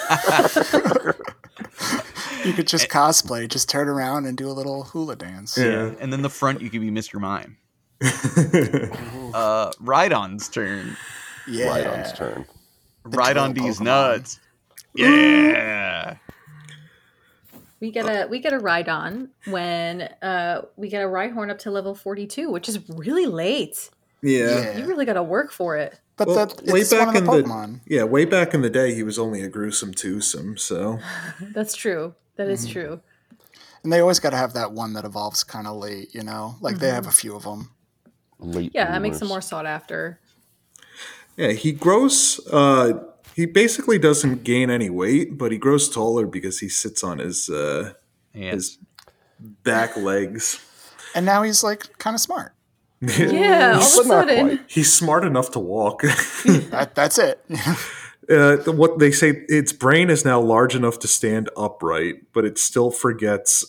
[2.46, 5.58] You could just cosplay, just turn around and do a little hula dance.
[5.58, 5.92] Yeah.
[6.00, 7.20] And then the front, you could be Mr.
[7.20, 7.58] Mime.
[9.34, 10.96] Uh, Rhydon's turn.
[11.48, 11.68] Yeah.
[11.68, 12.46] Rhydon's turn.
[13.04, 13.84] The Ride on these Pokemon.
[13.84, 14.40] nuts.
[14.96, 16.18] Yeah.
[17.80, 21.72] We get a we get a Rhydon when uh we get a Rhyhorn up to
[21.72, 23.90] level forty two, which is really late.
[24.24, 24.76] yeah.
[24.78, 26.00] You really got to work for it.
[26.16, 28.64] But Well, that way it's one back of the in the yeah, way back in
[28.64, 30.58] the day, he was only a gruesome twosome.
[30.58, 30.98] So
[31.54, 32.16] That's true.
[32.38, 32.72] That is Mhm.
[32.72, 33.02] true.
[33.84, 36.56] And they always got to have that one that evolves kind of late, you know?
[36.60, 36.96] Like they Mm-hmm.
[36.96, 37.70] have a few of them.
[38.40, 40.20] Late Yeah, that makes them more sought after.
[41.38, 42.40] Yeah, he grows.
[42.52, 43.04] Uh,
[43.36, 47.50] he basically doesn't gain any weight, but he grows taller because he sits on his
[47.50, 47.94] uh,
[48.34, 48.52] Yeah.
[48.54, 48.78] his
[49.64, 50.60] back legs.
[51.16, 52.54] And now he's like kind of smart.
[53.02, 54.60] Yeah, all of a sudden.
[54.68, 56.02] He's smart enough to walk.
[56.72, 57.44] That, that's it.
[58.30, 62.58] Uh, what they say, its brain is now large enough to stand upright, but it
[62.58, 63.64] still forgets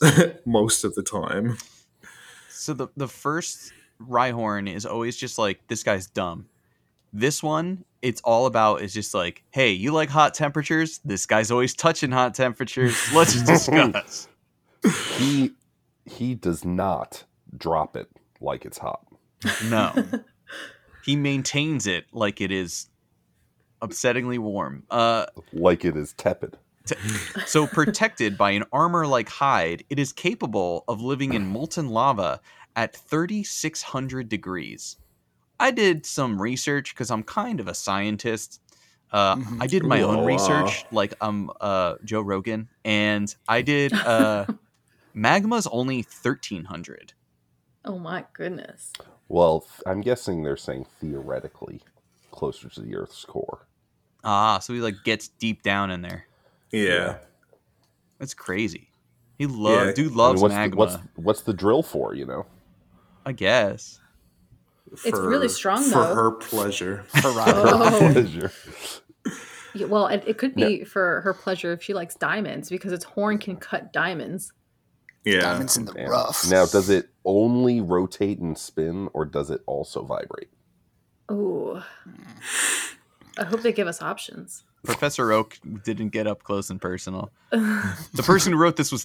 [0.45, 1.57] most of the time.
[2.51, 6.47] So the the first Rhyhorn is always just like this guy's dumb.
[7.13, 11.01] This one, it's all about is just like, hey, you like hot temperatures?
[11.05, 12.95] This guy's always touching hot temperatures.
[13.13, 14.29] Let's discuss.
[15.17, 15.53] he
[16.05, 17.25] he does not
[17.57, 18.09] drop it
[18.41, 19.05] like it's hot.
[19.71, 19.93] No,
[21.05, 22.89] he maintains it like it is
[23.83, 24.85] upsettingly warm.
[24.91, 26.57] Uh, Like it is tepid.
[27.47, 32.41] so protected by an armor-like hide, it is capable of living in molten lava
[32.77, 34.97] at 3600 degrees.
[35.61, 38.61] I did some research because I'm kind of a scientist.
[39.11, 39.63] Uh, Mhm.
[39.63, 43.93] I did my Ooh, own research, like I'm um uh Joe Rogan, and I did
[44.05, 44.47] uh
[45.15, 47.15] magma's only 1300.
[47.85, 48.93] Oh my goodness.
[49.29, 51.83] Well, I'm guessing they're saying theoretically
[52.31, 53.67] closer to the Earth's core.
[54.25, 56.27] Ah, so he like gets deep down in there.
[56.71, 57.19] Yeah.
[58.19, 58.93] That's crazy.
[59.39, 59.93] He loves Yeah.
[59.93, 60.71] dude I mean, loves what's, magma.
[60.71, 62.15] the, what's what's the drill for?
[62.15, 62.47] You know,
[63.25, 64.01] I guess.
[65.05, 65.91] It's really strong, though.
[65.91, 66.14] for though.
[66.14, 67.05] her pleasure.
[67.09, 67.53] For Rhydon.
[67.55, 67.99] Oh.
[68.12, 68.53] pleasure.
[69.74, 73.05] Yeah, well, it, it could be for her pleasure if she likes diamonds because its
[73.05, 74.53] horn can cut diamonds.
[75.24, 75.41] Yeah.
[75.41, 76.09] Diamonds in the Man.
[76.09, 76.49] rough.
[76.51, 80.49] Now, does it only rotate and spin, or does it also vibrate?
[81.30, 81.82] Ooh.
[83.36, 84.64] I hope they give us options.
[84.84, 87.30] Professor Oak didn't get up close and personal.
[87.51, 89.05] The person who wrote this was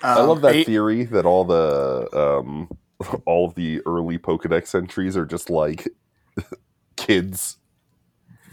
[0.00, 0.10] 10.
[0.10, 2.68] I Um, love that eight- theory that all the um,
[3.26, 5.88] all of the early Pokedex entries are just like
[6.96, 7.58] kids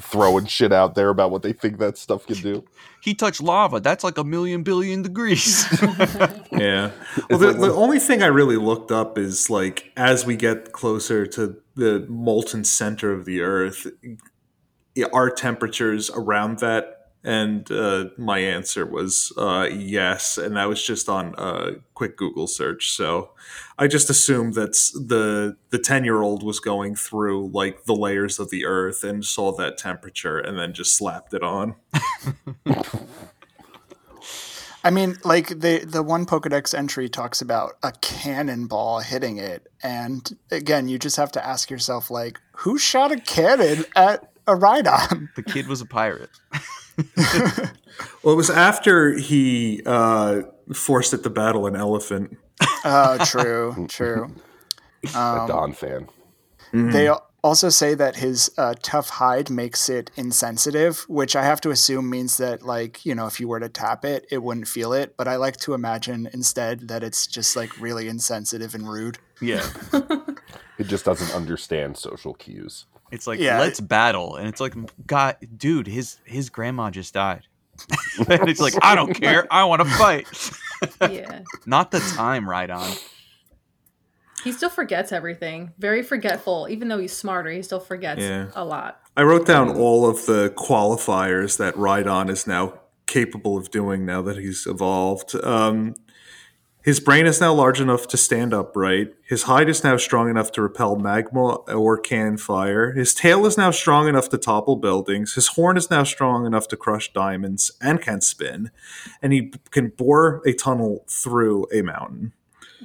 [0.01, 2.63] throwing shit out there about what they think that stuff can do.
[3.01, 3.79] He touched lava.
[3.79, 5.65] That's like a million billion degrees.
[6.51, 6.91] Yeah.
[7.31, 10.71] Well, the, like the only thing I really looked up is like as we get
[10.71, 13.87] closer to the molten center of the Earth,
[15.11, 16.92] our temperatures around that?
[17.23, 22.47] And uh, my answer was uh, yes, and that was just on a quick Google
[22.47, 22.91] search.
[22.91, 23.31] So
[23.77, 28.39] I just assumed that the the ten year old was going through like the layers
[28.39, 31.75] of the Earth and saw that temperature, and then just slapped it on.
[34.83, 40.37] I mean, like the the one Pokedex entry talks about a cannonball hitting it, and
[40.51, 45.33] again, you just have to ask yourself, like, who shot a cannon at a Rhydon?
[45.35, 46.31] the kid was a pirate.
[48.23, 52.37] Well, it was after he uh, forced it to battle an elephant.
[52.85, 54.33] Oh, true, true.
[55.13, 56.07] A Um, Donphan.
[56.71, 57.09] they
[57.43, 62.09] also say that his uh, tough hide makes it insensitive, which I have to assume
[62.09, 65.15] means that, like, you know, if you were to tap it, it wouldn't feel it.
[65.17, 69.19] But I like to imagine instead that it's just like really insensitive and rude.
[69.41, 69.67] Yeah.
[70.79, 72.85] It just doesn't understand social cues.
[73.13, 73.59] It's like Yeah.
[73.59, 74.73] let's battle, and it's like,
[75.05, 77.43] God, dude, his his grandma just died,
[78.27, 80.27] and it's like I don't care, I want to fight.
[81.11, 81.41] yeah.
[81.65, 82.91] Not the time, right on.
[84.43, 85.71] He still forgets everything.
[85.79, 86.67] Very forgetful.
[86.69, 88.47] Even though he's smarter, he still forgets Yeah.
[88.55, 88.99] a lot.
[89.15, 94.21] I wrote down all of the qualifiers that Rhydon is now capable of doing now
[94.23, 95.35] that he's evolved.
[95.43, 95.95] Um,
[96.83, 99.13] his brain is now large enough to stand upright.
[99.25, 102.91] His hide is now strong enough to repel magma or cannon fire.
[102.91, 105.35] His tail is now strong enough to topple buildings.
[105.35, 108.69] His horn is now strong enough to crush diamonds and can spin.
[109.21, 112.33] And he can bore a tunnel through a mountain.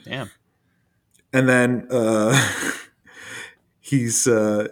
[0.04, 0.30] Damn.
[1.32, 2.40] and then uh,
[3.80, 4.68] he's uh,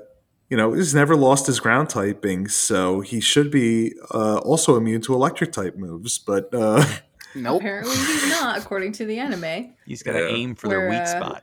[0.49, 5.01] you know he's never lost his ground typing, so he should be uh, also immune
[5.03, 6.19] to electric type moves.
[6.19, 6.85] But uh,
[7.43, 7.61] Nope.
[7.61, 9.75] Apparently, he's not, according to the anime.
[9.87, 10.35] He's got to Yeah.
[10.35, 11.43] aim for their Where, weak uh, spot.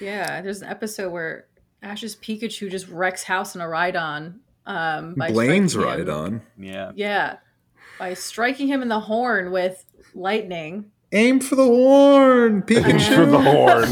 [0.00, 1.46] Yeah, there's an episode where
[1.82, 4.38] Ash's Pikachu just wrecks house in a Rhydon.
[4.66, 6.06] Um, by Blaine's striking him.
[6.08, 6.40] Rhydon.
[6.58, 6.92] Yeah.
[6.94, 7.36] Yeah,
[7.98, 10.90] by striking him in the horn with lightning.
[11.12, 12.84] Aim for the horn, Pikachu.
[12.86, 13.88] Aim for the horn.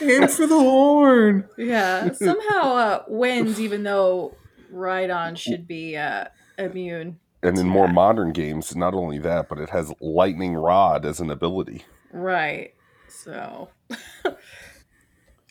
[0.22, 1.48] Aim for the horn.
[1.58, 4.34] Yeah, somehow uh, wins, even though
[4.72, 6.24] Rhydon should be uh,
[6.58, 7.18] immune.
[7.42, 11.30] And in more modern games, not only that, but it has lightning rod as an
[11.30, 11.84] ability.
[12.12, 12.74] Right.
[13.08, 13.68] So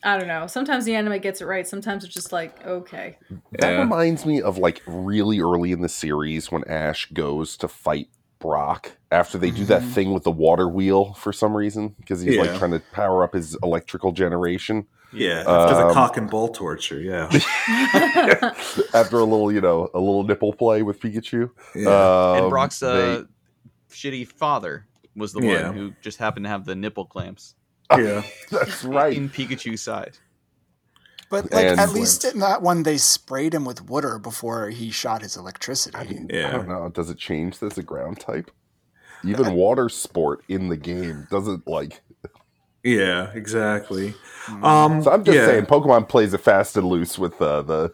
[0.03, 0.47] I don't know.
[0.47, 1.67] Sometimes the anime gets it right.
[1.67, 3.17] Sometimes it's just like, okay.
[3.59, 3.81] That Yeah.
[3.81, 8.07] reminds me of like really early in the series when Ash goes to fight
[8.39, 9.93] Brock after they do that Mhm.
[9.93, 12.41] thing with the water wheel for some reason because he's Yeah.
[12.41, 14.87] like trying to power up his electrical generation.
[15.13, 16.99] Yeah, after the Um, cock and ball torture.
[16.99, 17.27] Yeah,
[18.93, 21.49] after a little, you know, a little nipple play with Pikachu.
[21.75, 22.35] yeah.
[22.35, 23.23] and Um, Brock's uh,
[23.89, 24.85] they- shitty father
[25.15, 25.67] was the Yeah.
[25.67, 27.55] one who just happened to have the nipple clamps
[27.97, 28.23] yeah.
[28.49, 29.15] that's right.
[29.15, 30.17] in Pikachu's side.
[31.29, 34.91] But like And- at least in that one, they sprayed him with water before he
[34.91, 35.97] shot his electricity.
[35.97, 36.47] I, mean, Yeah.
[36.49, 36.89] I don't know.
[36.89, 38.49] Does it change this a ground type?
[39.23, 42.01] Even water sport in the game doesn't like.
[42.83, 44.15] Yeah, exactly.
[44.45, 44.63] Mm.
[44.63, 45.45] Um, So I'm just yeah.
[45.45, 47.93] saying, Pokemon plays it fast and loose with uh, the.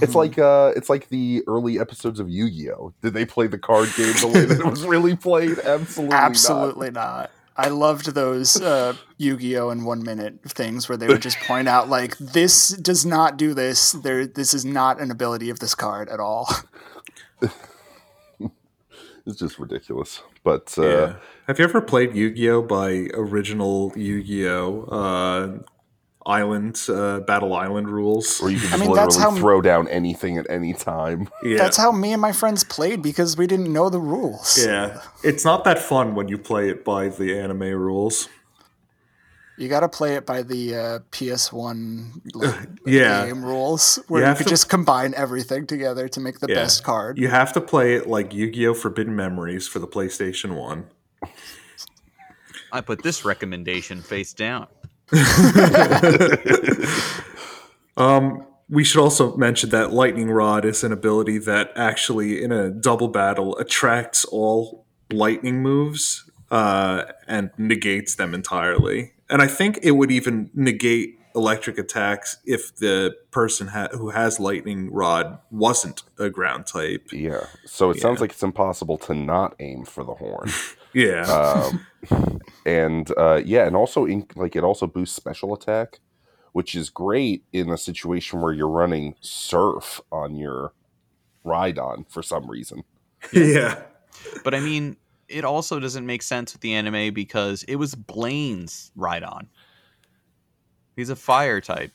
[0.00, 0.14] It's Mhm.
[0.14, 2.92] like uh, it's like the early episodes of Yu-Gi-Oh.
[3.02, 5.58] Did they play the card game the way that it was really played?
[5.64, 6.22] Absolutely, not.
[6.22, 7.30] Absolutely not.
[7.56, 9.70] I loved those uh, Yu-Gi-Oh!
[9.70, 13.52] in one minute things where they would just point out like this does not do
[13.52, 13.90] this.
[13.92, 16.48] There, this is not an ability of this card at all.
[19.26, 20.22] It's just ridiculous.
[20.44, 21.12] But uh, Yeah.
[21.46, 25.58] Have you ever played Yu-Gi-Oh by original Yu-Gi-Oh uh,
[26.26, 28.40] Island uh, Battle Island rules?
[28.40, 31.28] or you can I mean, literally how- throw down anything at any time.
[31.42, 31.56] Yeah.
[31.58, 34.58] That's how me and my friends played because we didn't know the rules.
[34.64, 35.00] yeah.
[35.24, 38.28] It's not that fun when you play it by the anime rules.
[39.60, 43.26] You got to play it by the uh, PS1 like, Yeah.
[43.26, 46.54] game rules, where You you, could to- just combine everything together to make the Yeah.
[46.54, 47.18] best card.
[47.18, 48.72] You have to play it like Yu-Gi-Oh!
[48.72, 50.86] Forbidden Memories for the PlayStation 1.
[52.72, 54.66] I put this recommendation face down.
[57.96, 62.70] Um, we should also mention that Lightning Rod is an ability that actually, in a
[62.70, 69.12] double battle, attracts all lightning moves uh, and negates them entirely.
[69.30, 74.40] And I think it would even negate electric attacks if the person ha- who has
[74.40, 77.08] Lightning Rod wasn't a ground type.
[77.12, 77.46] Yeah.
[77.64, 80.50] So it sounds like it's impossible to not aim for the horn.
[80.92, 81.22] Yeah.
[82.10, 86.00] um, and uh, yeah, and also in, like it also boosts special attack,
[86.50, 90.72] which is great in a situation where you're running surf on your
[91.44, 92.82] Rhydon for some reason.
[93.32, 93.82] yeah.
[94.42, 94.96] But I mean,
[95.30, 99.46] it also doesn't make sense with the anime because it was Blaine's Rhydon.
[100.96, 101.92] He's a fire type.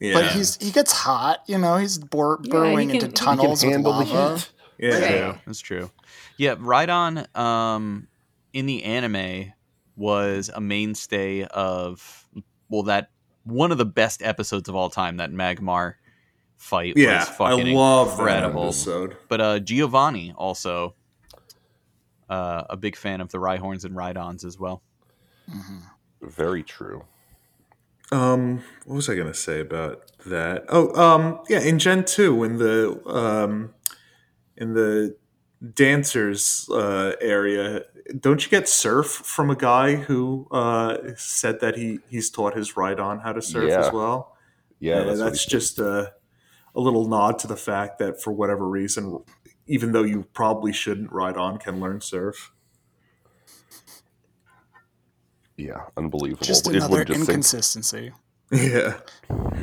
[0.00, 0.14] Yeah.
[0.14, 1.76] But he's he gets hot, you know.
[1.76, 4.36] He's bor- Yeah, burrowing he can- into he can tunnels with handle the lava.
[4.38, 4.52] heat.
[4.78, 5.26] yeah.
[5.30, 5.40] Right.
[5.46, 5.90] That's true.
[6.36, 8.06] Yeah, Rhydon um
[8.52, 9.52] in the anime
[9.96, 12.28] was a mainstay of
[12.68, 13.10] well that
[13.42, 15.94] one of the best episodes of all time that Magmar
[16.56, 18.64] fight Yeah, was I fucking love that incredible.
[18.66, 19.16] episode.
[19.28, 20.94] But uh Giovanni also
[22.28, 24.82] uh, a big fan of the Rhyhorns and Rhydons as well.
[25.50, 25.82] Mhm.
[26.22, 27.04] Very true.
[28.10, 30.64] Um, what was I gonna say about that?
[30.68, 33.74] Oh, um, yeah, in Gen two, in the um,
[34.56, 35.16] in the
[35.74, 37.82] dancers uh, area,
[38.18, 42.72] don't you get surf from a guy who uh, said that he he's taught his
[42.72, 43.86] Rhydon how to surf Yeah.
[43.86, 44.34] as well?
[44.80, 46.06] Yeah, that's, that's just uh,
[46.74, 49.22] a little nod to the fact that for whatever reason,
[49.68, 52.52] even though you probably shouldn't, Rhydon, can learn Surf.
[55.56, 56.44] Yeah, unbelievable.
[56.46, 58.12] Just It another just think- inconsistency.
[58.50, 59.00] Yeah.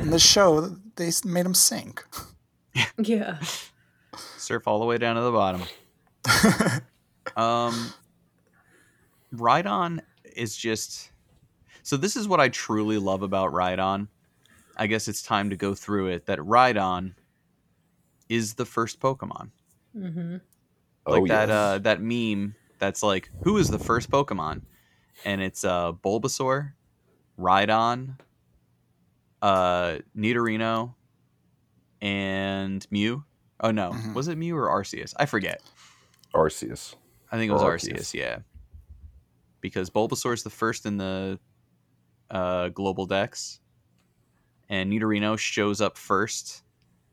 [0.00, 0.60] In the show,
[0.94, 2.04] they made him sink.
[2.98, 3.38] Yeah.
[4.36, 5.62] Surf all the way down to the bottom.
[7.36, 7.92] Um,
[9.34, 10.00] Rhydon
[10.36, 11.10] is just.
[11.82, 14.06] So this is what I truly love about Rhydon.
[14.76, 16.26] I guess it's time to go through it.
[16.26, 17.14] That Rhydon
[18.28, 19.50] is the first Pokemon.
[19.96, 20.36] Hmm
[21.06, 21.50] Like oh, that yes.
[21.50, 24.62] uh that meme that's like, who is the first Pokemon?
[25.24, 26.72] And it's uh Bulbasaur,
[27.38, 28.18] Rhydon,
[29.42, 30.94] uh Nidorino,
[32.02, 33.24] and Mew.
[33.60, 34.14] Oh no, Mhm.
[34.14, 35.14] was it Mew or Arceus?
[35.18, 35.62] I forget.
[36.34, 36.94] Arceus.
[37.32, 37.92] I think it was Or Arceus.
[38.00, 38.14] Arceus.
[38.14, 38.38] yeah.
[39.62, 41.38] Because Bulbasaur is the first in the
[42.30, 43.60] uh, global dex,
[44.68, 46.62] and Nidorino shows up first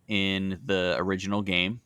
[0.08, 1.80] in the original game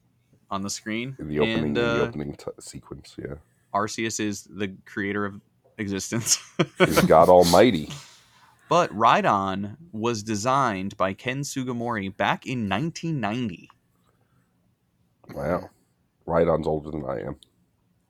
[0.49, 1.15] on the screen.
[1.19, 3.35] In the opening, and in the uh, opening t- sequence, yeah.
[3.73, 5.41] Arceus is the creator of
[5.77, 6.39] existence.
[6.77, 7.89] He's God Almighty.
[8.69, 13.69] but Rhydon was designed by Ken Sugimori back in 1990.
[15.33, 15.69] Wow.
[16.25, 17.35] Rhydon's older than I am.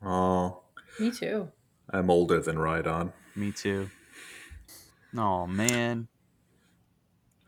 [0.03, 0.61] Oh,
[0.99, 1.51] Me too.
[1.89, 3.11] I'm older than Rhydon.
[3.35, 3.89] Me too.
[5.15, 6.07] Oh man.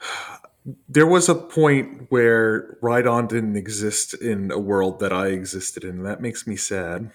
[0.88, 5.90] There was a point where Rhydon didn't exist in a world that I existed in.
[5.98, 7.12] and That makes me sad.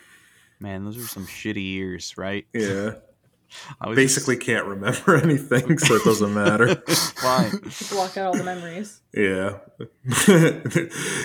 [0.60, 2.46] Man, those are some shitty years, right?
[2.52, 2.92] Yeah.
[3.80, 6.74] I was Basically, can't remember anything, so it doesn't matter.
[6.88, 7.50] just- fine.
[7.90, 9.00] Block out all the memories.
[9.12, 9.58] Yeah.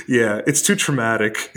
[0.07, 1.51] yeah, it's too traumatic.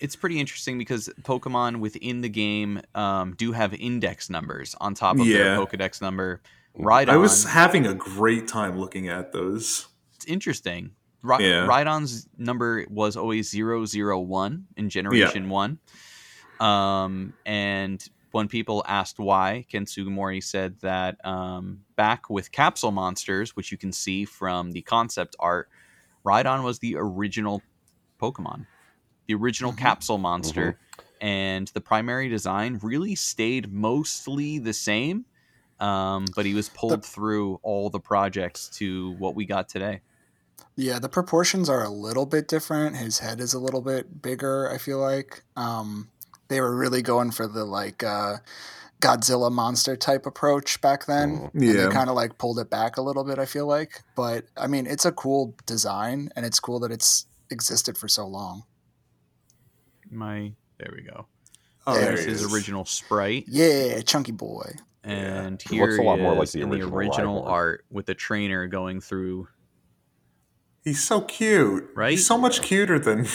[0.00, 5.18] It's pretty interesting because Pokemon within the game um, do have index numbers on top
[5.18, 6.40] of their Pokedex number.
[6.78, 9.86] Rhydon, I was having a great time looking at those.
[10.14, 10.90] it's interesting.
[11.22, 11.66] Ry- Yeah.
[11.66, 15.78] Rhydon's number was always 001 in Generation 1.
[16.60, 23.56] Um, and when people asked why, Ken Sugimori said that um, back with Capsule Monsters,
[23.56, 25.68] which you can see from the concept art,
[26.24, 27.62] Rhydon was the original
[28.20, 28.66] Pokemon,
[29.26, 29.78] the original Mhm.
[29.78, 30.78] Capsule Monster.
[31.20, 35.24] And the primary design really stayed mostly the same,
[35.80, 40.00] um, but he was pulled through all the projects to what we got today.
[40.74, 42.96] Yeah, the proportions are a little bit different.
[42.96, 45.42] His head is a little bit bigger, I feel like.
[45.56, 46.10] Um,
[46.48, 48.36] they were really going for the like uh,
[49.00, 51.50] Godzilla monster type approach back then.
[51.54, 51.86] And Yeah.
[51.86, 54.02] they kind of like pulled it back a little bit, I feel like.
[54.14, 58.26] But I mean, it's a cool design and it's cool that it's existed for so
[58.26, 58.64] long.
[60.10, 61.26] My there we go.
[61.86, 62.52] Oh, There There's he his is.
[62.54, 64.72] original sprite, Yeah, chunky boy.
[65.06, 68.06] And He here looks a lot more like the in the original original art with
[68.06, 69.48] the trainer going through.
[70.82, 71.88] He's so cute.
[71.94, 72.12] Right?
[72.12, 73.26] He's so much cuter than.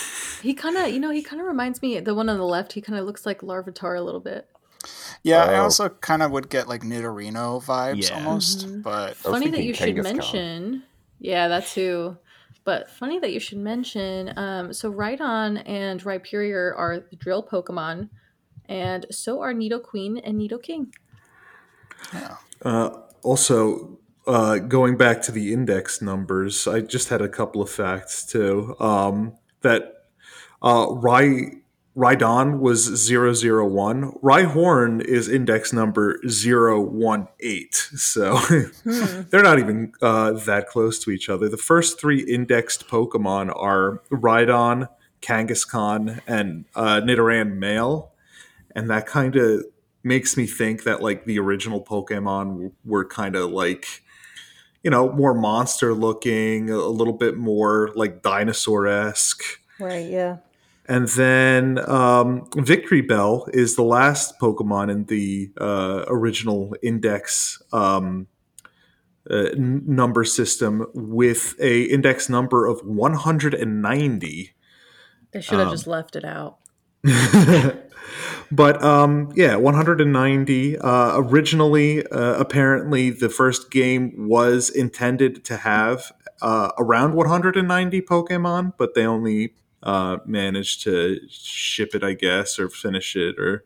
[0.41, 1.99] He kind of, you know, he kind of reminds me.
[1.99, 4.47] The one on the left, he kind of looks like Larvitar a little bit.
[5.23, 5.63] Yeah, I Oh.
[5.63, 8.15] also kind of would get like Nidorino vibes Yeah.
[8.15, 8.81] almost, Mhm.
[8.83, 10.03] but Funny that thinking you should Kangaskhan.
[10.03, 10.83] mention.
[11.19, 12.17] Yeah, that's who.
[12.63, 14.33] But funny that you should mention.
[14.37, 18.09] Um, so Rhydon and Rhyperior are the drill Pokemon,
[18.67, 20.91] and so are Nidoqueen and Nidoking.
[22.13, 22.35] Yeah.
[22.63, 22.89] Uh,
[23.23, 23.97] also,
[24.27, 28.75] uh, going back to the index numbers, I just had a couple of facts too.
[28.79, 30.05] Um, that
[30.61, 31.61] uh, Rhy
[31.95, 34.13] Rhydon was 001.
[34.23, 37.67] Rhyhorn is index number 018.
[37.71, 38.37] So
[38.85, 41.49] they're not even uh, that close to each other.
[41.49, 44.87] The first three indexed Pokemon are Rhydon,
[45.21, 48.13] Kangaskhan, and uh, Nidoran male.
[48.73, 49.65] And that kind of
[50.03, 53.85] makes me think that like the original Pokemon were kind of like
[54.83, 59.43] you know more monster looking, a little bit more like dinosaur esque.
[59.79, 60.09] Right.
[60.09, 60.37] Yeah.
[60.87, 68.27] And then um, Victreebel is the last Pokemon in the uh, original Index um,
[69.29, 74.53] uh, n- number system with a index number of 190.
[75.31, 76.57] They should have Um, just left it out.
[78.51, 80.77] but um, yeah, 190.
[80.77, 86.11] Uh, originally, uh, apparently, the first game was intended to have
[86.41, 89.53] uh, around 190 Pokemon, but they only
[89.83, 93.63] uh, managed to ship it, I guess, or finish it, or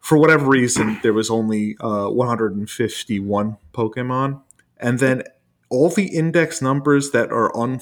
[0.00, 4.42] for whatever reason, there was only uh, 151 Pokemon,
[4.78, 5.22] and then
[5.68, 7.80] all the index numbers that are un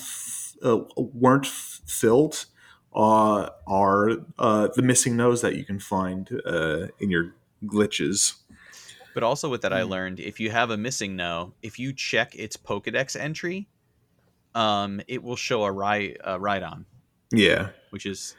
[0.62, 2.47] uh, weren't filled
[2.95, 7.34] uh, are uh, the MissingNos that you can find uh, in your
[7.64, 8.34] glitches.
[9.14, 9.91] But also with that, I Hmm.
[9.91, 13.68] learned if you have a MissingNo, if you check its Pokedex entry,
[14.55, 16.84] um, it will show a ride uh, Rhydon,
[17.30, 17.70] Yeah.
[17.91, 18.36] which is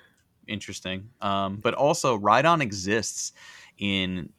[0.48, 1.10] interesting.
[1.22, 3.34] Um, but also, Rhydon exists
[3.78, 4.32] in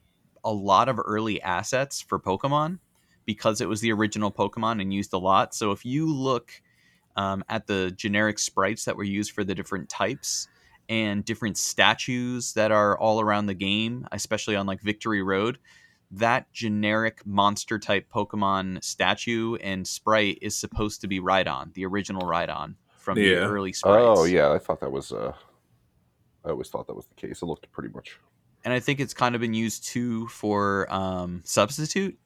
[0.44, 2.78] a lot of early assets for Pokemon
[3.26, 5.54] because it was the original Pokemon and used a lot.
[5.54, 6.50] So if you look
[7.16, 10.48] um, at the generic sprites that were used for the different types
[10.88, 15.58] and different statues that are all around the game, especially on like Victory Road,
[16.10, 22.22] that generic monster type Pokemon statue and sprite is supposed to be Rhydon, the original
[22.22, 24.18] Rhydon from the early sprites.
[24.18, 25.12] Oh yeah, I thought that was.
[25.12, 25.32] Uh,
[26.44, 27.42] I always thought that was the case.
[27.42, 28.18] It looked pretty much.
[28.64, 32.18] And I think it's kind of been used too for um, substitute.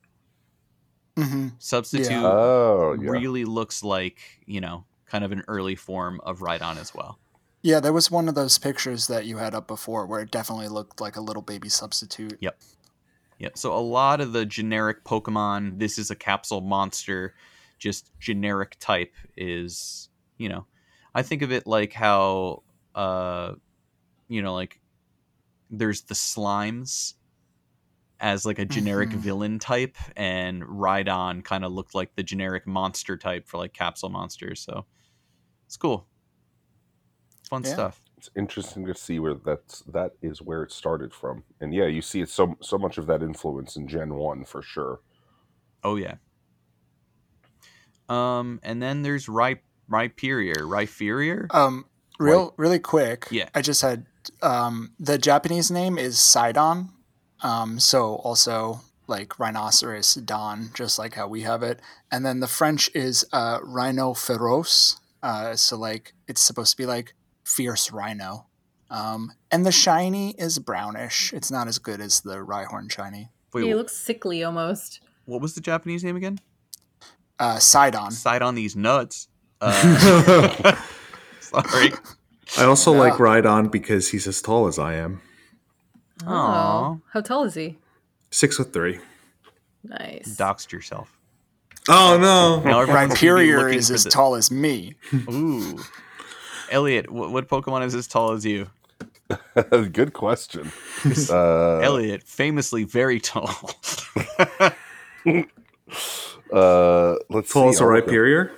[1.17, 2.23] Hmm Substitute Yeah.
[2.25, 3.11] Oh yeah.
[3.11, 7.19] really looks like you know kind of an early form of Rhydon as well.
[7.62, 10.69] Yeah, there was one of those pictures that you had up before where it definitely
[10.69, 12.37] looked like a little baby substitute.
[12.41, 12.61] Yep.
[13.39, 13.57] Yep.
[13.57, 17.35] So a lot of the generic Pokemon, this is a capsule monster,
[17.79, 20.67] just generic type is, you know,
[21.15, 23.55] I think of it like how, uh,
[24.29, 24.81] you know, like
[25.71, 27.15] there's the slimes
[28.25, 29.18] as like a generic Mhm.
[29.18, 34.09] villain type, and Rhydon kind of looked like the generic monster type for like capsule
[34.09, 34.61] monsters.
[34.62, 34.87] So
[35.66, 36.09] it's cool.
[37.51, 37.75] Fun Yeah.
[37.75, 38.01] stuff.
[38.16, 42.01] It's interesting to see where that's that is where it started from, and yeah, you
[42.01, 45.01] see it so so much of that influence in Gen One for sure.
[45.83, 46.14] Oh yeah.
[48.09, 49.61] Um, and then there's Rhy
[49.91, 50.57] Rhyperior.
[50.62, 51.55] Rhyperior?
[51.55, 51.85] Um,
[52.18, 53.27] real, really quick.
[53.31, 53.51] Yeah.
[53.55, 54.07] I just had
[54.41, 56.91] um, the Japanese name is Sidon.
[57.45, 61.78] Um, so also like rhinoceros don, just like how we have it.
[62.11, 64.97] And then the French is uh, Rhinoféros.
[65.22, 67.14] Uh, so like it's supposed to be like
[67.45, 68.47] fierce rhino.
[68.90, 71.32] Um, and the shiny is brownish.
[71.32, 73.30] It's not as good as the Rhyhorn shiny.
[73.53, 75.01] Wait, he looks sickly almost.
[75.24, 76.38] what was the Japanese name again?
[77.38, 78.11] Uh, Sidon.
[78.12, 79.28] Side on these nuts.
[79.61, 79.72] Uh,
[81.40, 81.92] sorry.
[82.59, 82.99] I also Yeah.
[83.01, 85.20] like Rhydon because he's as tall as I am.
[86.27, 86.87] Aw.
[86.93, 87.77] Oh, how tall is he?
[88.31, 88.99] Six foot three.
[89.83, 90.37] Nice.
[90.39, 91.17] Doxed yourself.
[91.89, 92.61] Oh no.
[92.69, 94.95] Now everyone's gonna be Rhyperior looking is for as the- tall as me.
[95.31, 95.79] Ooh.
[96.71, 98.69] Elliot, what, what Pokemon is as tall as you?
[99.93, 100.73] Good question.
[101.31, 103.51] Uh, Elliot, famously very tall.
[106.53, 107.85] uh, let's Tall as see.
[107.85, 108.51] a I'll look up- Rhyperior?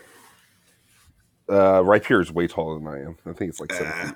[1.49, 3.17] Uh, Rhyperior is way taller than I am.
[3.27, 4.05] I think it's like seven Ah.
[4.07, 4.15] feet.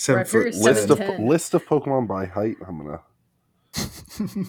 [0.00, 0.64] Seven Rhyperior's foot.
[0.64, 1.26] seven List of ten.
[1.28, 2.56] list of Pokemon by height.
[2.66, 3.00] I'm gonna.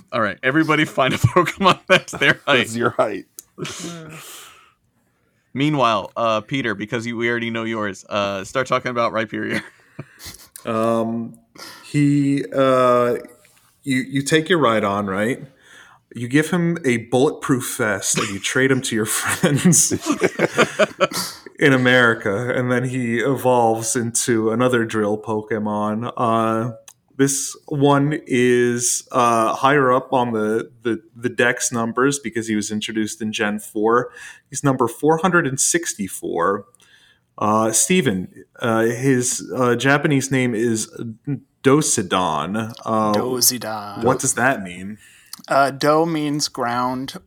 [0.14, 2.60] All right, everybody find a Pokemon that's their height.
[2.60, 3.26] What's your height?
[5.54, 9.62] Meanwhile, uh, Peter, because you, we already know yours, uh, start talking about Rhyperior.
[10.66, 11.38] Um,
[11.84, 13.18] he, uh,
[13.84, 15.44] you you take your Rhydon right.
[16.16, 19.90] You give him a bulletproof vest and you trade him to your friends
[21.62, 26.12] in America, and then he evolves into another drill Pokemon.
[26.18, 26.72] Uh,
[27.18, 32.72] this one is uh, higher up on the, the the dex numbers because he was
[32.72, 34.12] introduced in Gen four.
[34.50, 36.66] He's number four hundred and sixty four.
[37.38, 40.92] Uh, Steven, uh, his uh, Japanese name is
[41.64, 42.74] Dosidon.
[42.84, 44.04] Uh, Dozidon.
[44.04, 44.98] what does that mean?
[45.48, 47.18] Uh, do means ground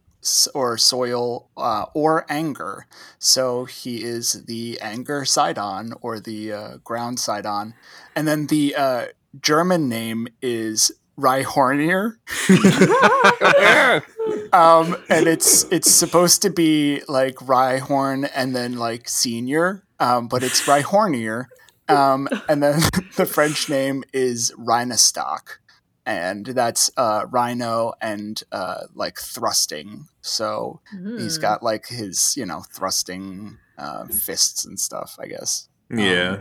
[0.55, 2.87] or soil uh, or anger.
[3.19, 7.75] So he is the anger Sidon or the uh, ground Sidon.
[8.17, 9.07] And then the uh,
[9.41, 12.17] German name is Rihornior.
[14.53, 20.43] um, and it's it's supposed to be like Rhyhorn and then like senior, um, but
[20.43, 21.47] it's Rihornior.
[21.89, 22.81] Um, and then
[23.17, 25.59] the French name is Rhinastoc
[26.07, 30.09] and that's uh, Rhino and uh, like thrusting.
[30.23, 30.81] So
[31.19, 35.17] he's got like his you know thrusting uh, fists and stuff.
[35.21, 35.69] I guess.
[35.91, 36.41] Yeah.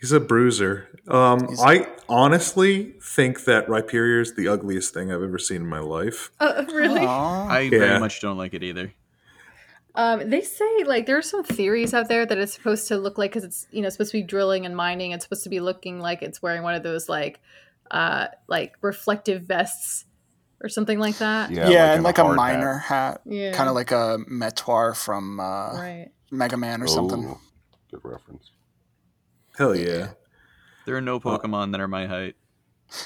[0.00, 0.88] He's a bruiser.
[1.08, 5.66] Um, He's- I honestly think that Rhyperior is the ugliest thing I've ever seen in
[5.66, 6.30] my life.
[6.38, 7.00] Uh, really?
[7.00, 7.48] Aw.
[7.48, 7.70] I Yeah.
[7.78, 8.92] very much don't like it either.
[9.94, 13.16] Um, they say like there are some theories out there that it's supposed to look
[13.16, 15.12] like because it's you know supposed to be drilling and mining.
[15.12, 17.40] It's supposed to be looking like it's wearing one of those like
[17.90, 20.04] uh like reflective vests
[20.60, 21.50] or something like that.
[21.50, 23.52] yeah, in and like a, hard miner hat, Yeah.
[23.52, 26.08] kind of like a Mettaur from uh, right.
[26.30, 27.36] Mega Man or something.
[27.90, 28.50] Good reference.
[29.58, 30.10] Hell yeah.
[30.86, 32.36] There are no Pokemon that are my height.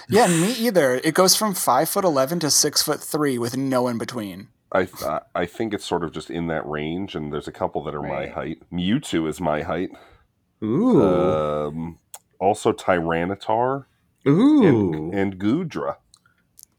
[0.08, 0.94] Yeah, me either.
[1.02, 4.48] It goes from five foot eleven to six foot three with no in between.
[4.72, 4.86] I
[5.34, 8.02] I think it's sort of just in that range, and there's a couple that are
[8.02, 8.58] my height.
[8.72, 9.90] Mewtwo is my height.
[10.62, 11.02] Ooh.
[11.02, 11.98] Um,
[12.38, 13.86] also Tyranitar
[14.28, 14.66] Ooh.
[14.66, 15.96] and, and Goodra,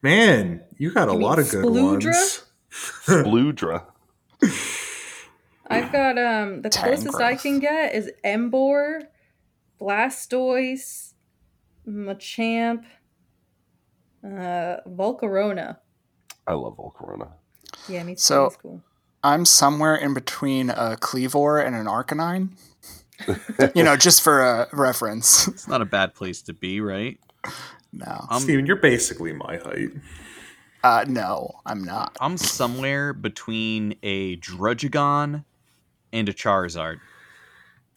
[0.03, 2.05] Man, you got a You lot of good Sploodra?
[2.05, 2.43] ones.
[2.71, 3.85] Spludra.
[5.67, 9.03] I've got um the closest I can get is Emboar,
[9.79, 11.13] Blastoise,
[11.87, 12.83] Machamp,
[14.23, 15.77] uh, Volcarona.
[16.47, 17.31] I love Volcarona.
[17.87, 18.19] Yeah, me too.
[18.19, 18.81] So- cool.
[19.23, 22.49] I'm somewhere in between a Kleavor and an Arcanine.
[23.75, 25.47] you know, just for a reference.
[25.47, 27.19] It's not a bad place to be, right?
[27.93, 28.25] No.
[28.29, 29.89] I'm Steven, you're basically my height.
[30.83, 32.17] Uh, no, I'm not.
[32.19, 35.43] I'm somewhere between a Druddigon
[36.11, 36.99] and a Charizard.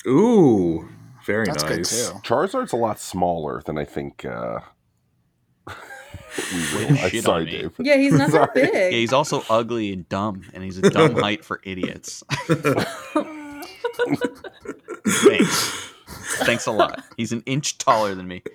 [0.06, 0.88] Ooh,
[1.24, 2.10] very That's good nice.
[2.10, 2.18] too.
[2.18, 4.24] Charizard's a lot smaller than I think.
[4.24, 4.60] Uh,
[5.66, 5.74] we
[6.74, 6.98] will.
[6.98, 7.46] I'm sorry.
[7.46, 7.72] Dave.
[7.78, 8.70] Yeah, he's not that big.
[8.74, 12.22] Yeah, he's also ugly and dumb, and he's a dumb height for idiots.
[15.06, 15.93] Thanks.
[16.44, 17.02] Thanks a lot.
[17.16, 18.42] He's an inch taller than me.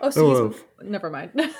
[0.00, 1.32] Oh, so Oh, he's, never mind.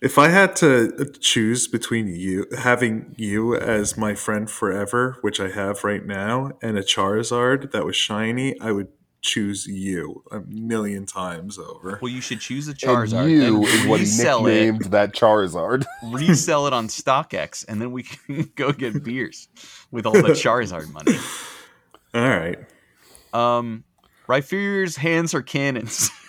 [0.00, 5.40] If I had to uh, choose between you having you as my friend forever, which
[5.40, 8.88] I have right now, and a Charizard that was shiny, I would
[9.28, 11.98] choose you a million times over.
[12.00, 15.12] well, you should choose a And Charizard you and is what he resell it, that
[15.12, 15.84] Charizard.
[16.04, 19.48] resell it on StockX, and then we can go get beers
[19.90, 21.18] with all the Charizard money.
[22.14, 22.58] All right.
[23.32, 23.84] Um,
[24.26, 26.10] Rhyperior's hands are cannons.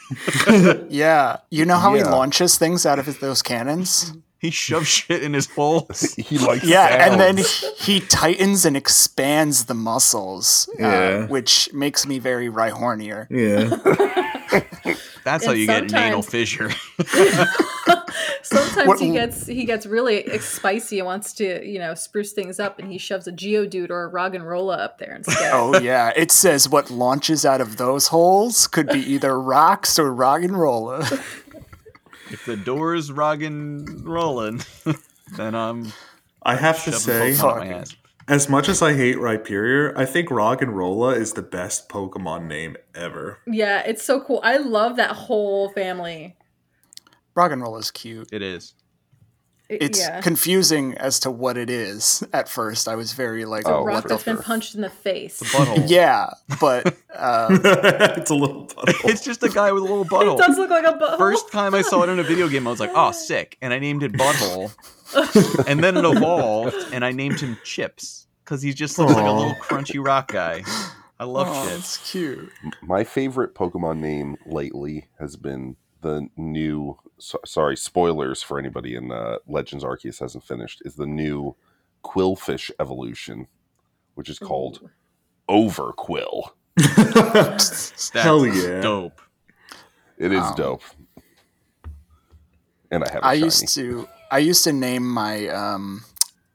[0.90, 4.12] Yeah, you know how he launches things out of his, those cannons?
[4.40, 6.14] He shoves shit in his holes.
[6.18, 7.86] he likes Yeah, and then sounds.
[7.86, 10.88] he tightens and expands the muscles, Yeah.
[11.24, 13.28] uh, which makes me very Rhyhornier.
[13.30, 14.96] Yeah.
[15.26, 16.72] That's how you get an anal fissure.
[18.42, 22.60] Sometimes What- he gets he gets really spicy and wants to you know spruce things
[22.60, 25.52] up, and he shoves a Geodude or a Roggenrola up there instead.
[25.54, 30.12] Oh yeah, it says what launches out of those holes could be either rocks or
[30.12, 31.22] Roggenrola.
[32.32, 34.62] If the door's rockin' rolling,
[35.38, 35.92] then I'm
[36.44, 37.76] I have to say, Pokemon up my Fuck.
[37.82, 37.96] ass.
[38.28, 43.40] as much as I hate Rhyperior, I think Roggenrola is the best Pokemon name ever.
[43.48, 44.42] Yeah, it's so cool.
[44.44, 46.36] I love that whole family.
[47.36, 48.30] rock and roll is cute.
[48.32, 48.74] It is.
[49.70, 50.20] It- It's yeah.
[50.22, 52.88] confusing as to what it is at first.
[52.88, 55.40] I was very like, Oh, rock what that's been punched in the face.
[55.42, 55.86] Butthole.
[55.90, 57.48] Yeah, but uh,
[58.18, 59.10] it's a little butthole.
[59.10, 60.38] It's just a guy with a little It butthole.
[60.38, 61.18] does look like a butthole.
[61.20, 63.72] First time I saw it in a video game, I was like, "Oh, sick!" And
[63.74, 64.72] I named it Butthole.
[65.68, 69.32] and then it evolved, and I named him Chips because he just looks like a
[69.32, 70.64] little crunchy rock guy.
[71.20, 71.78] I love oh, Chips.
[71.98, 72.52] it's cute.
[72.82, 76.98] My favorite Pokemon name lately has been the new.
[77.18, 80.82] So, sorry, spoilers for anybody in uh, Legends Arceus hasn't finished.
[80.86, 81.56] Is the new
[82.04, 83.48] Qwilfish evolution,
[84.16, 84.90] which is called
[85.50, 86.50] Overqwil.
[87.34, 88.82] That's Hell yeah.
[88.82, 89.22] dope.
[90.18, 90.84] It is Um, dope.
[92.92, 93.24] And I have.
[93.24, 93.46] a I shiny.
[93.46, 96.04] used to I used to name my um,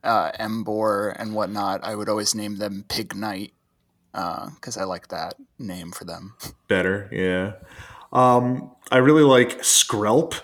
[0.02, 1.84] uh, Emboar and whatnot.
[1.84, 3.52] I would always name them Pig Knight
[4.12, 6.34] because I like that name for them.
[6.68, 7.54] Better, yeah.
[8.14, 10.34] Um, I really like Skrelp.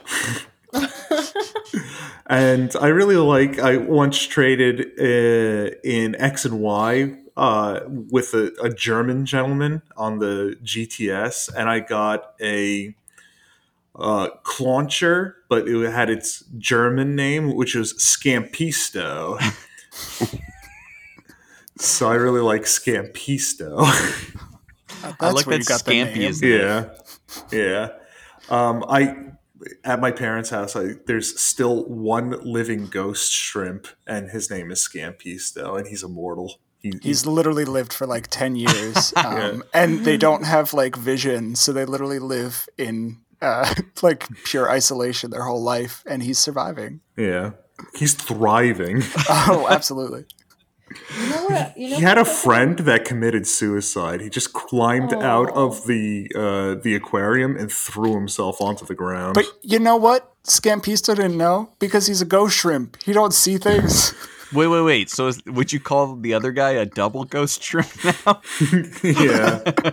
[2.26, 8.52] and I really like, I once traded uh, in X and Y uh, with a,
[8.62, 12.94] a German gentleman on the GTS, and I got a
[13.96, 19.40] uh, Clauncher, but it had its German name, which was Scampisto.
[21.78, 23.78] so I really like Scampisto.
[25.02, 26.30] That's I like where that you got the Scampy name.
[26.30, 26.90] is- Yeah,
[27.52, 27.88] yeah.
[28.48, 29.16] Um, I
[29.84, 30.74] at my parents' house.
[30.76, 36.58] I there's still one living ghost shrimp, and his name is Scampisto, and he's immortal.
[36.80, 39.12] He, He's literally lived for like 10 years.
[39.16, 41.54] Um, And they don't have like vision.
[41.54, 46.02] So they literally live in uh, like pure isolation their whole life.
[46.06, 47.00] And he's surviving.
[47.18, 47.50] yeah,
[47.94, 49.02] he's thriving.
[49.28, 50.24] Oh, absolutely.
[51.18, 51.78] You know what?
[51.78, 52.32] You know he had a what?
[52.32, 54.20] friend that committed suicide.
[54.20, 59.34] He just climbed out of the uh, the aquarium and threw himself onto the ground.
[59.34, 60.32] But you know what?
[60.44, 63.00] Scampista didn't know because he's a ghost shrimp.
[63.02, 64.14] He don't see things.
[64.52, 65.10] Wait, wait, wait.
[65.10, 68.40] So, is, would you call the other guy a double ghost shrimp now?
[69.04, 69.60] yeah.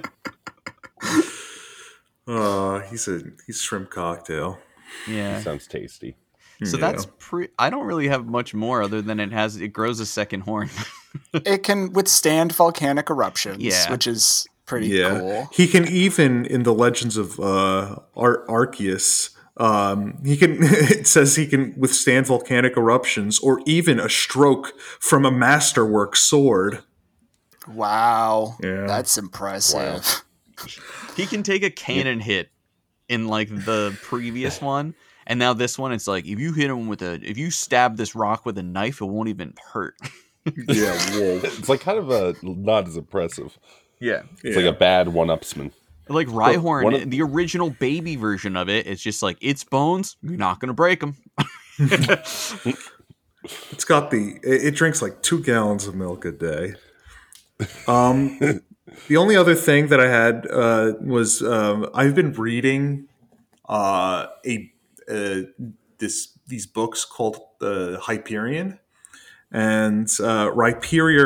[2.28, 4.60] Uh, he's a he's shrimp cocktail.
[5.08, 5.38] yeah.
[5.38, 6.18] He Sounds tasty.
[6.64, 6.92] So Yeah.
[6.92, 7.54] that's pretty.
[7.60, 9.58] I don't really have much more other than it has.
[9.58, 10.70] It grows a second horn.
[11.34, 13.92] it can withstand volcanic eruptions, Yeah.
[13.92, 15.50] which is pretty Yeah, cool.
[15.54, 19.30] he can even in the Legends of uh, Ar- Arceus.
[19.58, 20.58] Um, he can.
[20.62, 26.84] It says he can withstand volcanic eruptions or even a stroke from a masterwork sword.
[27.68, 28.56] Wow.
[28.64, 28.86] Yeah.
[28.88, 30.24] That's impressive.
[31.16, 32.50] he can take a cannon hit
[33.10, 34.96] in like the previous one.
[35.28, 37.98] And now this one, it's like if you hit him with a, if you stab
[37.98, 39.96] this rock with a knife, it won't even hurt.
[40.66, 41.42] Yeah, whoa.
[41.44, 43.60] It's like kind of a not as impressive.
[44.00, 45.74] Yeah, It's like a bad one-upsman.
[46.08, 50.16] like Rhyhorn, one of- the original baby version of it, it's just like it's bones.
[50.22, 51.18] You're not gonna break them.
[53.72, 56.74] It's got the it, it drinks like two gallons of milk a day.
[57.88, 58.38] Um,
[59.08, 63.08] the only other thing that I had uh, was um, I've been reading
[63.70, 64.72] uh, a
[65.10, 65.42] uh,
[66.00, 68.80] this these books called uh, Hyperion,
[69.52, 70.52] and uh,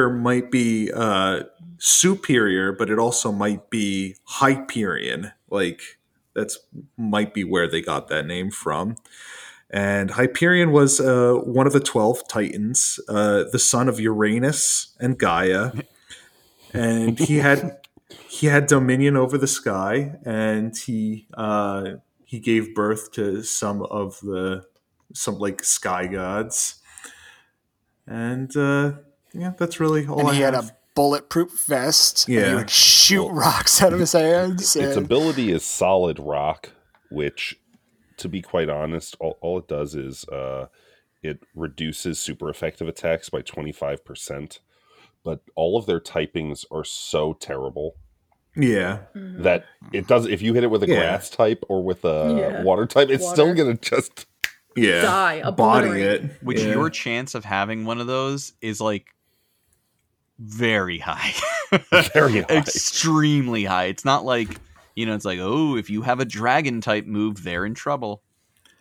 [0.10, 1.42] might be uh,
[1.78, 5.32] superior, but it also might be Hyperion.
[5.50, 5.82] Like
[6.34, 6.60] that's
[6.98, 8.96] might be where they got that name from.
[9.74, 15.18] And Hyperion was uh, one of the 12 Titans, uh, the son of Uranus and
[15.18, 15.72] Gaia.
[16.74, 17.78] And he had
[18.28, 21.96] he had dominion over the sky, and he uh,
[22.32, 24.64] he gave birth to some of the
[25.14, 26.76] some like sky gods.
[28.08, 28.94] And uh,
[29.34, 30.70] yeah, that's really all and I he had have.
[30.70, 32.30] a bulletproof vest.
[32.30, 34.78] and he would shoot rocks out of his hands.
[34.78, 36.70] Its and- ability is solid rock,
[37.10, 37.60] which,
[38.16, 40.68] to be quite honest, all, all it does is uh,
[41.22, 44.60] it reduces super effective attacks by 25%.
[45.26, 47.96] But all of their typings are so terrible
[48.56, 49.44] yeah, Mhm.
[49.44, 50.26] that it does.
[50.28, 50.96] If you hit it with a Yeah.
[50.96, 52.64] grass type or with a Yeah.
[52.64, 54.26] water type, it's still gonna just
[54.76, 56.24] yeah, Die, body it.
[56.42, 56.72] Which yeah.
[56.72, 59.08] your chance of having one of those is like
[60.40, 61.34] very high.
[62.14, 62.58] very high.
[62.58, 63.86] Extremely high.
[63.86, 64.50] It's not like,
[64.96, 68.22] you know, it's like, oh, if you have a dragon type move, they're in trouble.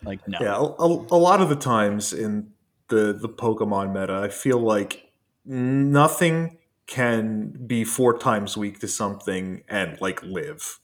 [0.03, 0.39] Like, no.
[0.41, 2.51] Yeah, a, a, a lot of the times in
[2.89, 5.13] the the Pokemon meta, I feel like
[5.45, 6.57] nothing
[6.91, 10.81] can be four times weak to something and like live.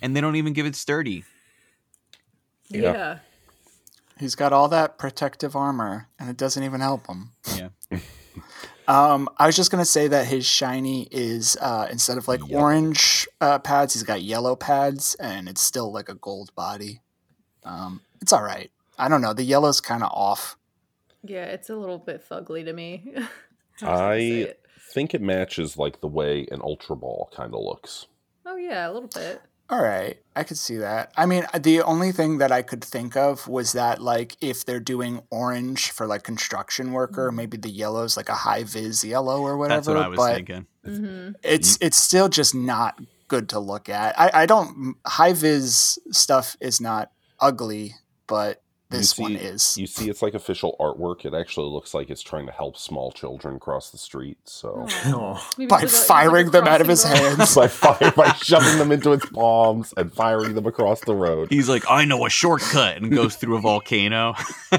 [0.00, 1.24] And they don't even give it sturdy.
[2.68, 2.80] Yeah.
[2.80, 3.18] Yeah.
[4.18, 7.30] He's got all that protective armor, and it doesn't even help him.
[7.54, 7.68] Yeah.
[8.86, 12.64] Um, I was just gonna say that his shiny is uh, instead of like Yellow.
[12.64, 17.00] orange uh, pads, he's got yellow pads, and it's still like a gold body.
[17.62, 18.70] Um, it's all right.
[18.98, 19.32] I don't know.
[19.32, 20.58] The yellow's kind of off.
[21.22, 23.14] Yeah, it's a little bit fugly to me.
[23.82, 24.60] I'm just gonna I- say it.
[24.92, 28.06] think it matches like the way an Ultra Ball kind of looks.
[28.46, 29.40] Oh yeah, a little bit.
[29.70, 31.10] All right, I could see that.
[31.16, 34.78] I mean, the only thing that I could think of was that like if they're
[34.78, 39.56] doing orange for like construction worker, maybe the yellow's like a high vis yellow or
[39.56, 39.76] whatever.
[39.78, 40.66] That's what I was but thinking.
[40.84, 44.14] hmm it's it's still just not good to look at.
[44.20, 47.10] I, I don't high vis stuff is not
[47.40, 47.94] ugly,
[48.26, 48.60] but
[48.94, 49.76] You this one is.
[49.76, 51.24] You see, it's like official artwork.
[51.24, 54.38] It actually looks like it's trying to help small children cross the street.
[54.44, 55.66] So Oh, oh.
[55.66, 57.54] by firing them out of his hands.
[57.54, 61.48] by fire, by shoving them into its palms and firing them across the road.
[61.50, 64.34] He's like, I know a shortcut, and goes through a volcano.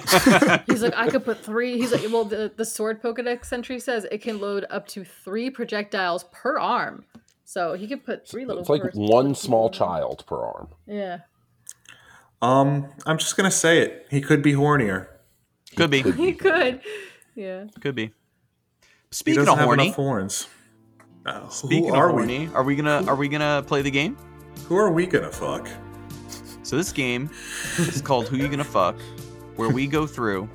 [0.67, 1.77] He's like, I could put three.
[1.77, 5.49] He's like, well, the, the sword Pokedex entry says it can load up to three
[5.49, 7.05] projectiles per arm.
[7.45, 8.61] So he could put three little.
[8.61, 9.87] It's like one small people.
[9.87, 10.69] child per arm.
[10.87, 11.19] Yeah.
[12.45, 14.07] Um, I'm just gonna say it.
[14.09, 15.07] He could be hornier.
[15.75, 16.01] Could be.
[16.11, 16.81] He could.
[17.35, 17.65] Yeah.
[17.81, 18.05] Could be.
[18.07, 18.11] He
[19.11, 20.47] Speaking doesn't of have horny, enough horns.
[21.25, 22.21] Uh, speaking who of are we?
[22.21, 24.17] horny, are we gonna are we gonna play the game?
[24.67, 25.67] Who are we gonna fuck?
[26.63, 27.29] So this game
[27.77, 28.95] is called Who You Gonna Fuck,
[29.55, 30.49] where we go through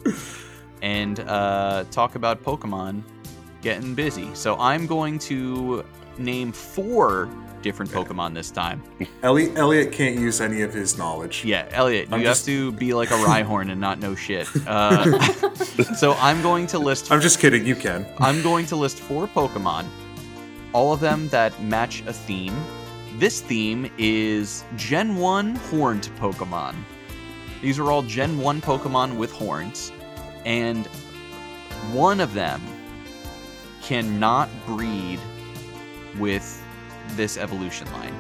[0.83, 3.03] and uh, talk about Pokemon
[3.63, 4.29] getting busy.
[4.35, 5.85] So I'm going to
[6.19, 7.29] name four
[7.63, 8.83] different Pokemon this time.
[9.23, 11.45] Elliot, Elliot can't use any of his knowledge.
[11.45, 14.49] Yeah, Elliot, you I'm have just- to be like a Rhyhorn and not know shit.
[14.67, 15.21] Uh,
[15.97, 17.67] so I'm going to list I'm just kidding.
[17.67, 18.07] You can.
[18.19, 19.87] I'm going to list four Pokemon,
[20.73, 22.55] all of them that match a theme.
[23.19, 26.75] This theme is Gen 1 horned Pokemon.
[27.61, 29.93] These are all Gen 1 Pokemon with horns,
[30.47, 30.87] and
[31.93, 32.63] one of them
[33.83, 35.19] cannot breed
[36.19, 36.60] with
[37.17, 38.15] this evolution line.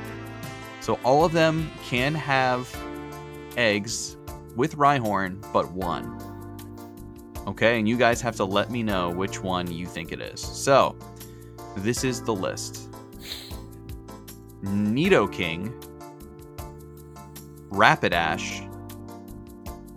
[0.80, 2.74] So all of them can have
[3.56, 4.16] eggs
[4.56, 6.18] with Rhyhorn, but one.
[7.46, 10.40] Okay, and you guys have to let me know which one you think it is.
[10.40, 10.96] So,
[11.76, 12.90] this is the list
[14.62, 15.72] Nidoking,
[17.70, 18.68] Rapidash,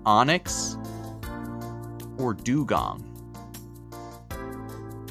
[0.06, 0.80] Onix,
[2.20, 3.04] or Dewgong.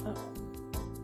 [0.07, 0.15] Oh.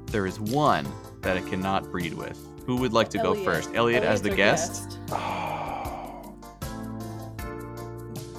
[0.07, 0.87] There is one
[1.21, 2.48] that it cannot breed with.
[2.69, 3.71] Who would like to go first?
[3.73, 4.99] Elliot as the Elliot's guest?
[5.11, 6.35] our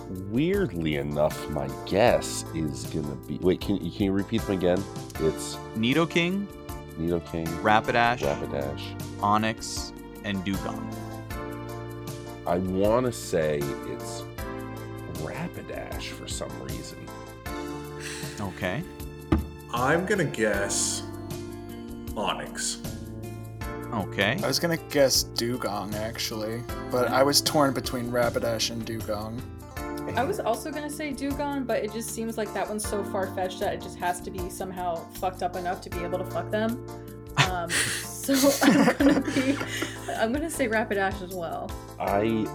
[0.30, 3.40] Weirdly enough, my guess is gonna be.
[3.40, 4.84] Wait, can, can you repeat them again?
[5.22, 6.46] It's Nidoking,
[7.00, 9.18] Nido King, Rapidash, Rapidash.
[9.18, 9.94] Onix,
[10.24, 10.94] and Dewgong.
[12.46, 14.24] I want to say it's
[15.24, 17.04] Rapidash for some reason.
[18.40, 18.84] Okay.
[19.74, 21.02] I'm gonna guess
[22.14, 22.89] Onix.
[23.94, 24.38] Okay.
[24.44, 26.62] I was gonna guess Dewgong actually,
[26.92, 29.42] but I was torn between Rapidash and Dewgong.
[30.16, 33.28] I was also gonna say Dewgong, but it just seems like that one's so far
[33.36, 36.26] fetched that it just has to be somehow fucked up enough to be able to
[36.26, 36.86] fuck them.
[37.50, 37.70] Um,
[38.04, 38.34] so
[38.64, 39.58] I'm gonna be,
[40.16, 41.70] I'm gonna say Rapidash as well.
[42.00, 42.46] I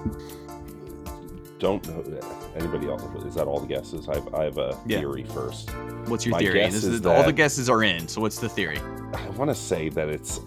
[1.59, 2.21] don't know
[2.57, 3.03] anybody else.
[3.25, 4.09] Is that all the guesses?
[4.09, 4.99] I've, I have a Yeah.
[4.99, 5.71] theory first.
[6.07, 6.59] What's your My theory?
[6.61, 8.07] guess This is all the guesses are in.
[8.09, 8.79] So what's the theory?
[9.15, 10.41] I want to say that it's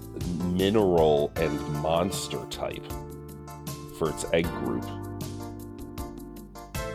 [0.58, 2.86] mineral and monster type
[3.98, 4.86] for its egg group.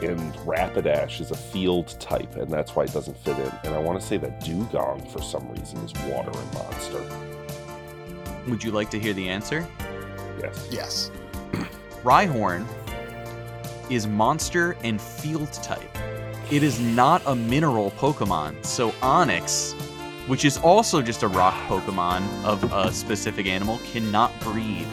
[0.02, 3.52] And Rapidash is a field type, and that's why it doesn't fit in.
[3.64, 7.04] And I want to say that Dewgong, for some reason, is water and monster.
[8.48, 9.66] Would you like to hear the answer?
[10.40, 10.68] Yes.
[10.72, 11.10] Yes.
[12.02, 12.66] Rhyhorn
[13.90, 15.96] is monster and field type.
[16.50, 18.64] It is not a mineral Pokemon.
[18.64, 19.74] So Onix,
[20.26, 24.86] which is also just a rock Pokemon of a specific animal, cannot breed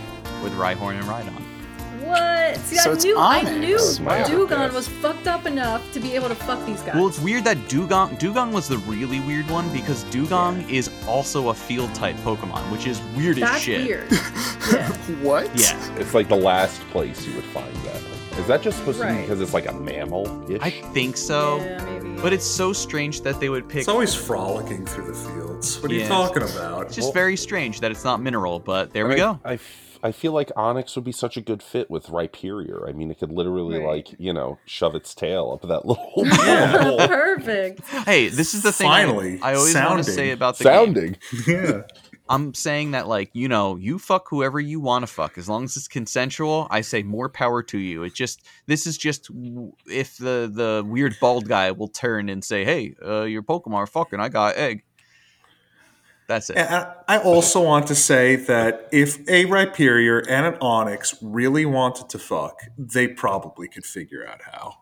[0.43, 1.33] with Rhyhorn and Rhydon.
[2.05, 2.55] What?
[2.61, 4.73] See, So I it's knew, I knew That was my other Dewgong guess.
[4.73, 6.95] was fucked up enough to be able to fuck these guys.
[6.95, 11.49] Well, it's weird that Dewgong Dewgong was the really weird one because Dewgong is also
[11.49, 13.85] a field type Pokemon, which is weird as That's shit.
[13.85, 14.11] weird.
[14.71, 14.91] yeah.
[15.21, 15.55] What?
[15.55, 15.97] Yeah.
[15.97, 18.01] It's like the last place you would find that.
[18.39, 20.25] Is that just supposed to be because it's like a mammal?
[20.61, 21.57] I think so.
[21.57, 21.98] yeah, maybe.
[22.21, 25.81] But it's so strange that they would pick It's always frolicking through the fields.
[25.81, 26.03] What are Yeah.
[26.03, 26.87] you talking about?
[26.87, 29.39] It's just very strange that it's not mineral, but there we I, go.
[29.45, 32.87] I, f- I feel like Onix would be such a good fit with Rhyperior.
[32.89, 34.07] I mean, it could literally, Right.
[34.07, 36.77] like, you know, shove its tail up that little Yeah.
[36.83, 37.07] hole.
[37.07, 37.87] Perfect.
[37.87, 40.73] Hey, this is the thing Finally, I, always want to say about the game.
[40.73, 41.17] sounding.
[41.47, 41.81] yeah.
[42.29, 45.63] I'm saying that like, you know, you fuck whoever you want to fuck as long
[45.63, 46.67] as it's consensual.
[46.69, 48.03] I say more power to you.
[48.03, 49.31] It just this is just
[49.87, 53.87] if the the weird bald guy will turn and say, "Hey, uh, your Pokemon are
[53.87, 54.19] fucking.
[54.19, 54.83] I got egg."
[56.27, 56.57] That's it.
[56.57, 62.09] And I also want to say that if a Rhyperior and an Onix really wanted
[62.09, 64.78] to fuck, they probably could figure out how.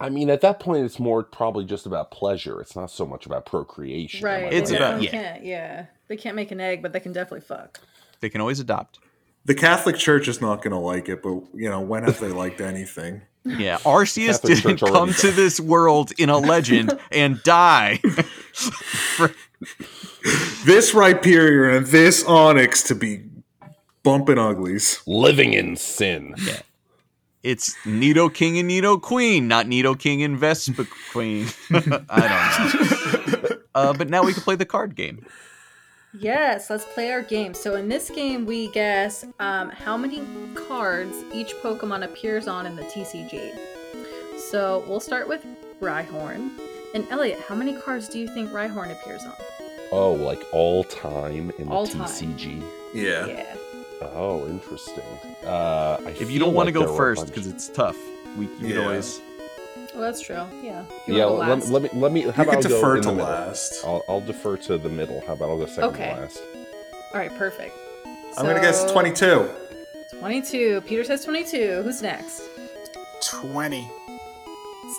[0.00, 0.06] Yeah.
[0.06, 2.60] I mean, at that point, it's more probably just about pleasure.
[2.60, 4.24] It's not so much about procreation.
[4.24, 4.52] Right.
[4.52, 5.32] It's they about- definitely yeah.
[5.32, 5.86] Can't, yeah.
[6.08, 7.80] They can't make an egg, but they can definitely fuck.
[8.20, 8.98] They can always adopt.
[9.44, 12.28] The Catholic Church is not going to like it, but you know, when have they
[12.28, 13.22] liked anything?
[13.44, 17.98] Yeah, Arceus Catholic didn't Church come already- to this world in a legend and die.
[20.66, 23.22] This Rhyperior and this Onix to be
[24.02, 25.00] bumping uglies.
[25.06, 26.34] living in sin.
[27.48, 31.46] It's Nidoking and Nidoqueen, not Nidoking and Vespa Queen.
[31.70, 31.80] I
[32.20, 33.48] don't know.
[33.74, 35.24] Uh, but now we can play the card game.
[36.12, 37.54] Yes, let's play our game.
[37.54, 40.20] So in this game, we guess um, how many
[40.56, 43.56] cards each Pokemon appears on in the TCG.
[44.36, 45.46] So we'll start with
[45.80, 46.50] Rhyhorn.
[46.92, 49.34] And Elliot, how many cards do you think Rhyhorn appears on?
[49.92, 52.08] Oh, like all time in the All time.
[52.08, 52.62] TCG.
[52.92, 53.26] Yeah.
[53.26, 53.56] Yeah.
[54.02, 55.04] Oh, interesting.
[55.44, 57.96] Uh, I If you don't want to go there were a first because it's tough,
[58.36, 58.82] we you could Yeah.
[58.84, 59.20] always.
[59.94, 60.36] Well, that's true.
[60.62, 60.84] Yeah.
[61.06, 61.70] You yeah, go let, last.
[61.70, 62.20] let me let me.
[62.22, 63.84] How You about could I'll go defer to the last.
[63.84, 65.20] I'll, I'll defer to the middle.
[65.26, 66.14] How about I'll go second Okay.
[66.14, 66.40] to last?
[67.12, 67.74] All right, perfect.
[68.36, 69.48] I'm going to guess 22.
[70.20, 70.82] 22.
[70.82, 71.82] Peter says 22.
[71.82, 72.42] Who's next?
[73.22, 73.90] 20.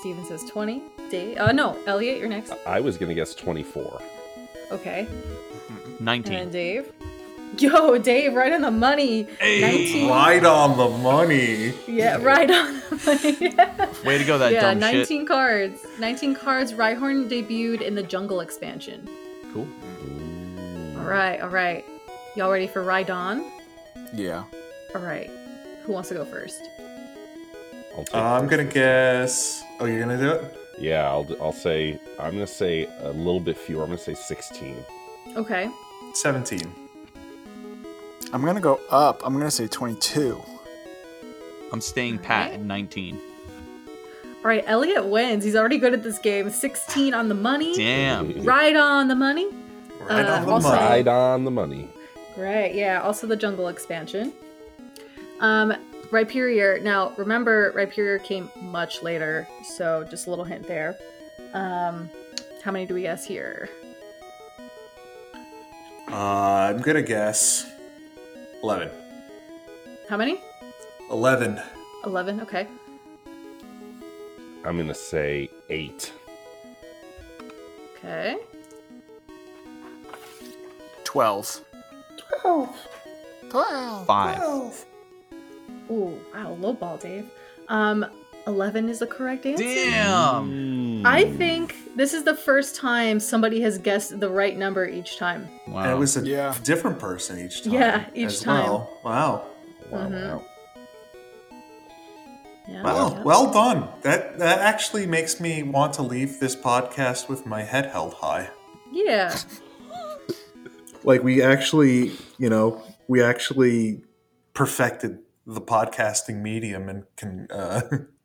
[0.01, 0.81] Steven says 20.
[1.09, 1.37] Dave.
[1.37, 2.53] Uh, no, Elliot, you're next.
[2.67, 3.99] I was gonna guess twenty four.
[4.71, 5.07] Okay.
[5.69, 6.33] And 19.
[6.33, 6.91] then Dave.
[7.57, 9.23] Yo, Dave, right on the money.
[9.39, 9.61] Hey.
[9.61, 10.09] 19.
[10.09, 11.73] Right on the money.
[11.87, 13.95] Yeah, right on the money.
[14.05, 15.27] Way to go, that yeah, dumb 19 shit.
[15.27, 15.85] cards.
[15.99, 16.73] 19 cards.
[16.73, 19.09] Rhyhorn debuted in the Jungle expansion.
[19.53, 19.67] Cool.
[20.97, 21.85] All right, all right.
[22.35, 23.49] Y'all ready for Rhydon?
[24.13, 24.43] Yeah.
[24.95, 25.29] All right.
[25.83, 26.61] Who wants to go first?
[27.97, 29.63] I'll take Uh, I'm going to guess.
[29.79, 30.55] Oh, you're going to do it?
[30.79, 33.83] Yeah, I'll I'll say I'm gonna say a little bit fewer.
[33.83, 34.77] I'm gonna say sixteen.
[35.35, 35.69] Okay.
[36.13, 36.73] 17.
[38.33, 39.21] I'm going to go up.
[39.25, 40.41] I'm going to say 22.
[41.71, 42.59] I'm staying pat Alright.
[42.59, 43.15] at 19.
[44.37, 45.43] All right, Elliot wins.
[45.43, 46.49] He's already good at this game.
[46.49, 47.75] 16 on the money.
[47.75, 48.43] Damn.
[48.43, 49.47] Right on the money.
[50.01, 50.81] Right Uh, on the also- money.
[50.81, 51.89] Right on the money.
[52.35, 52.73] Great.
[52.75, 53.01] Yeah.
[53.01, 54.31] Also the jungle expansion.
[55.41, 55.73] Um,
[56.11, 56.81] Rhyperior.
[56.81, 60.95] Now, remember, Rhyperior came much later, so just a little hint there.
[61.53, 62.09] Um,
[62.63, 63.69] how many do we guess here?
[66.11, 67.69] Uh, I'm going to guess
[68.63, 68.89] 11.
[70.09, 70.41] How many?
[71.11, 71.59] 11.
[72.05, 72.41] 11.
[72.41, 72.67] Okay.
[74.65, 76.11] I'm gonna say eight.
[77.97, 78.37] Okay.
[81.03, 81.61] 12.
[82.41, 82.87] 12.
[83.49, 84.05] 12.
[84.05, 84.85] Five.
[85.91, 87.25] Ooh, wow, low ball, Dave.
[87.67, 88.05] Um,
[88.49, 89.63] 11 is the correct answer.
[89.63, 91.05] Damn.
[91.05, 95.47] I think this is the first time somebody has guessed the right number each time.
[95.67, 95.83] Wow.
[95.83, 96.53] And it was a Yeah.
[96.63, 97.73] different person each time.
[97.73, 98.63] Yeah, each as time.
[98.63, 98.89] Well.
[99.05, 99.47] Wow.
[99.91, 100.11] Wow, Mhm.
[100.31, 100.43] wow.
[102.67, 102.83] Yeah.
[102.83, 103.13] Wow.
[103.15, 103.23] yeah.
[103.23, 103.87] Well done.
[104.01, 108.49] That that actually makes me want to leave this podcast with my head held high.
[108.91, 109.35] Yeah.
[111.01, 114.03] Like we actually, you know, we actually
[114.53, 117.81] perfected the podcasting medium and can uh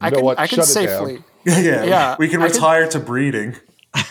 [0.00, 0.38] I can, what?
[0.38, 3.56] I can Shut safely, yeah, Yeah, we can I could- retire to breeding.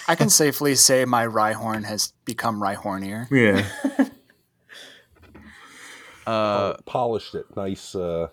[0.07, 3.27] I can safely say my Rhyhorn has become Rhyhornier.
[3.31, 3.65] Yeah.
[6.27, 7.45] uh, Polished it.
[7.55, 7.95] Nice.
[7.95, 8.27] Uh,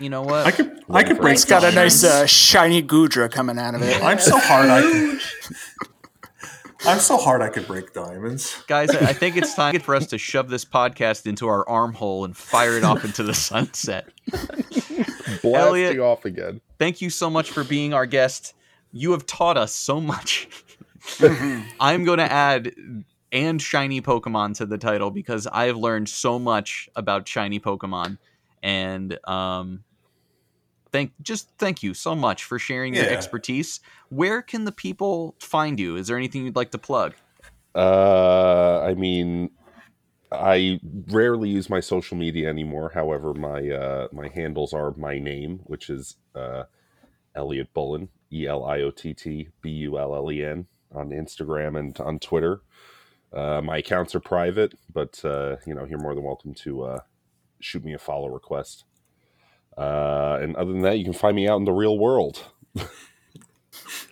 [0.00, 0.46] you know what?
[0.46, 2.02] I could I could break It's got a Nice.
[2.02, 4.02] nice uh, shiny Goodra coming out of it.
[4.02, 5.20] I'm so hard I could
[6.86, 8.62] I'm so hard I could break diamonds.
[8.68, 12.24] Guys, I I think it's time for us to shove this podcast into our armhole
[12.24, 14.08] and fire it off into the sunset.
[15.42, 15.98] blasting Elliot.
[16.00, 16.60] off again.
[16.78, 18.54] Thank you so much for being our guest.
[18.92, 20.48] You have taught us so much.
[21.80, 22.72] I'm going to add
[23.32, 28.18] and shiny Pokemon to the title because I have learned so much about shiny Pokemon.
[28.62, 29.84] And um,
[30.92, 33.80] thank just thank you so much for sharing your expertise.
[34.08, 35.96] Where can the people find you?
[35.96, 37.14] Is there anything you'd like to plug?
[37.74, 39.50] Uh, I mean,
[40.32, 42.92] I rarely use my social media anymore.
[42.94, 46.64] However, my uh, my handles are my name, which is uh,
[47.34, 51.10] Elliot Bullen, E L I O T T B U L L E N, on
[51.10, 52.62] Instagram and on Twitter.
[53.32, 57.00] Uh, my accounts are private, but uh, you know you're more than welcome to uh,
[57.60, 58.84] shoot me a follow request.
[59.76, 62.44] Uh, and other than that, you can find me out in the real world.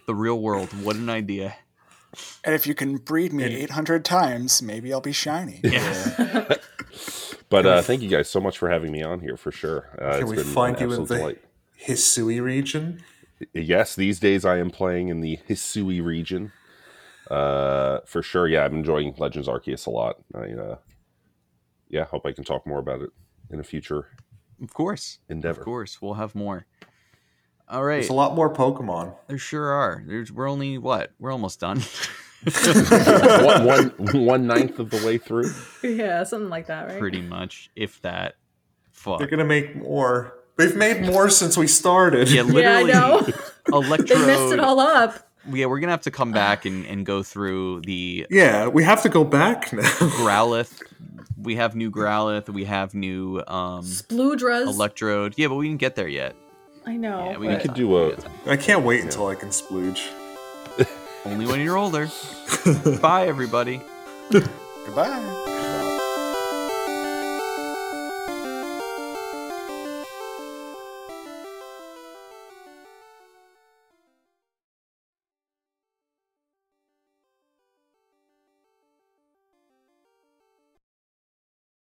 [0.06, 0.72] The real world.
[0.84, 1.56] What an idea.
[2.44, 5.60] And if you can breed me 800 times, maybe I'll be shiny.
[5.62, 6.54] Yeah.
[7.48, 9.88] But uh, thank you guys so much for having me on here for sure.
[10.00, 11.38] Uh, Can it's we been find you in the delight.
[11.86, 13.02] Hisui region?
[13.52, 16.52] Yes, these days I am playing in the Hisui region.
[17.30, 18.48] Uh, for sure.
[18.48, 20.16] Yeah, I'm enjoying Legends Arceus a lot.
[20.34, 20.76] I, uh,
[21.88, 23.10] yeah, hope I can talk more about it
[23.50, 24.08] in a future
[24.60, 25.18] Of course.
[25.28, 25.60] endeavor.
[25.60, 26.02] Of course.
[26.02, 26.66] We'll have more.
[27.68, 27.96] All right.
[27.96, 29.14] There's a lot more Pokemon.
[29.26, 30.02] There sure are.
[30.06, 31.12] There's we're only what?
[31.18, 31.80] We're almost done.
[32.62, 33.90] one, one,
[34.26, 35.50] one ninth of the way through.
[35.82, 36.98] yeah, something like that, right?
[36.98, 38.34] Pretty much, if that.
[38.92, 39.18] Fuck.
[39.18, 40.34] They're gonna make more.
[40.56, 42.30] They've made more since we started.
[42.30, 42.92] Yeah, Yeah, I literally.
[42.92, 43.28] know.
[43.78, 44.08] Electrode.
[44.20, 45.28] they messed it all up.
[45.52, 49.02] Yeah, we're gonna have to come back and, and go through the Yeah, we have
[49.02, 49.82] to go back now.
[49.82, 50.82] Growlithe.
[51.40, 52.48] We have new Growlithe.
[52.48, 54.66] We have new um Spludras.
[54.66, 55.34] Electrode.
[55.36, 56.34] Yeah, but we didn't get there yet.
[56.86, 57.30] I know.
[57.32, 58.32] Yeah, we, We could do a- We got time.
[58.46, 60.06] I can't wait until I can splooge.
[61.24, 62.08] only when you're older.
[63.00, 63.80] Bye, everybody.
[64.30, 65.52] Goodbye.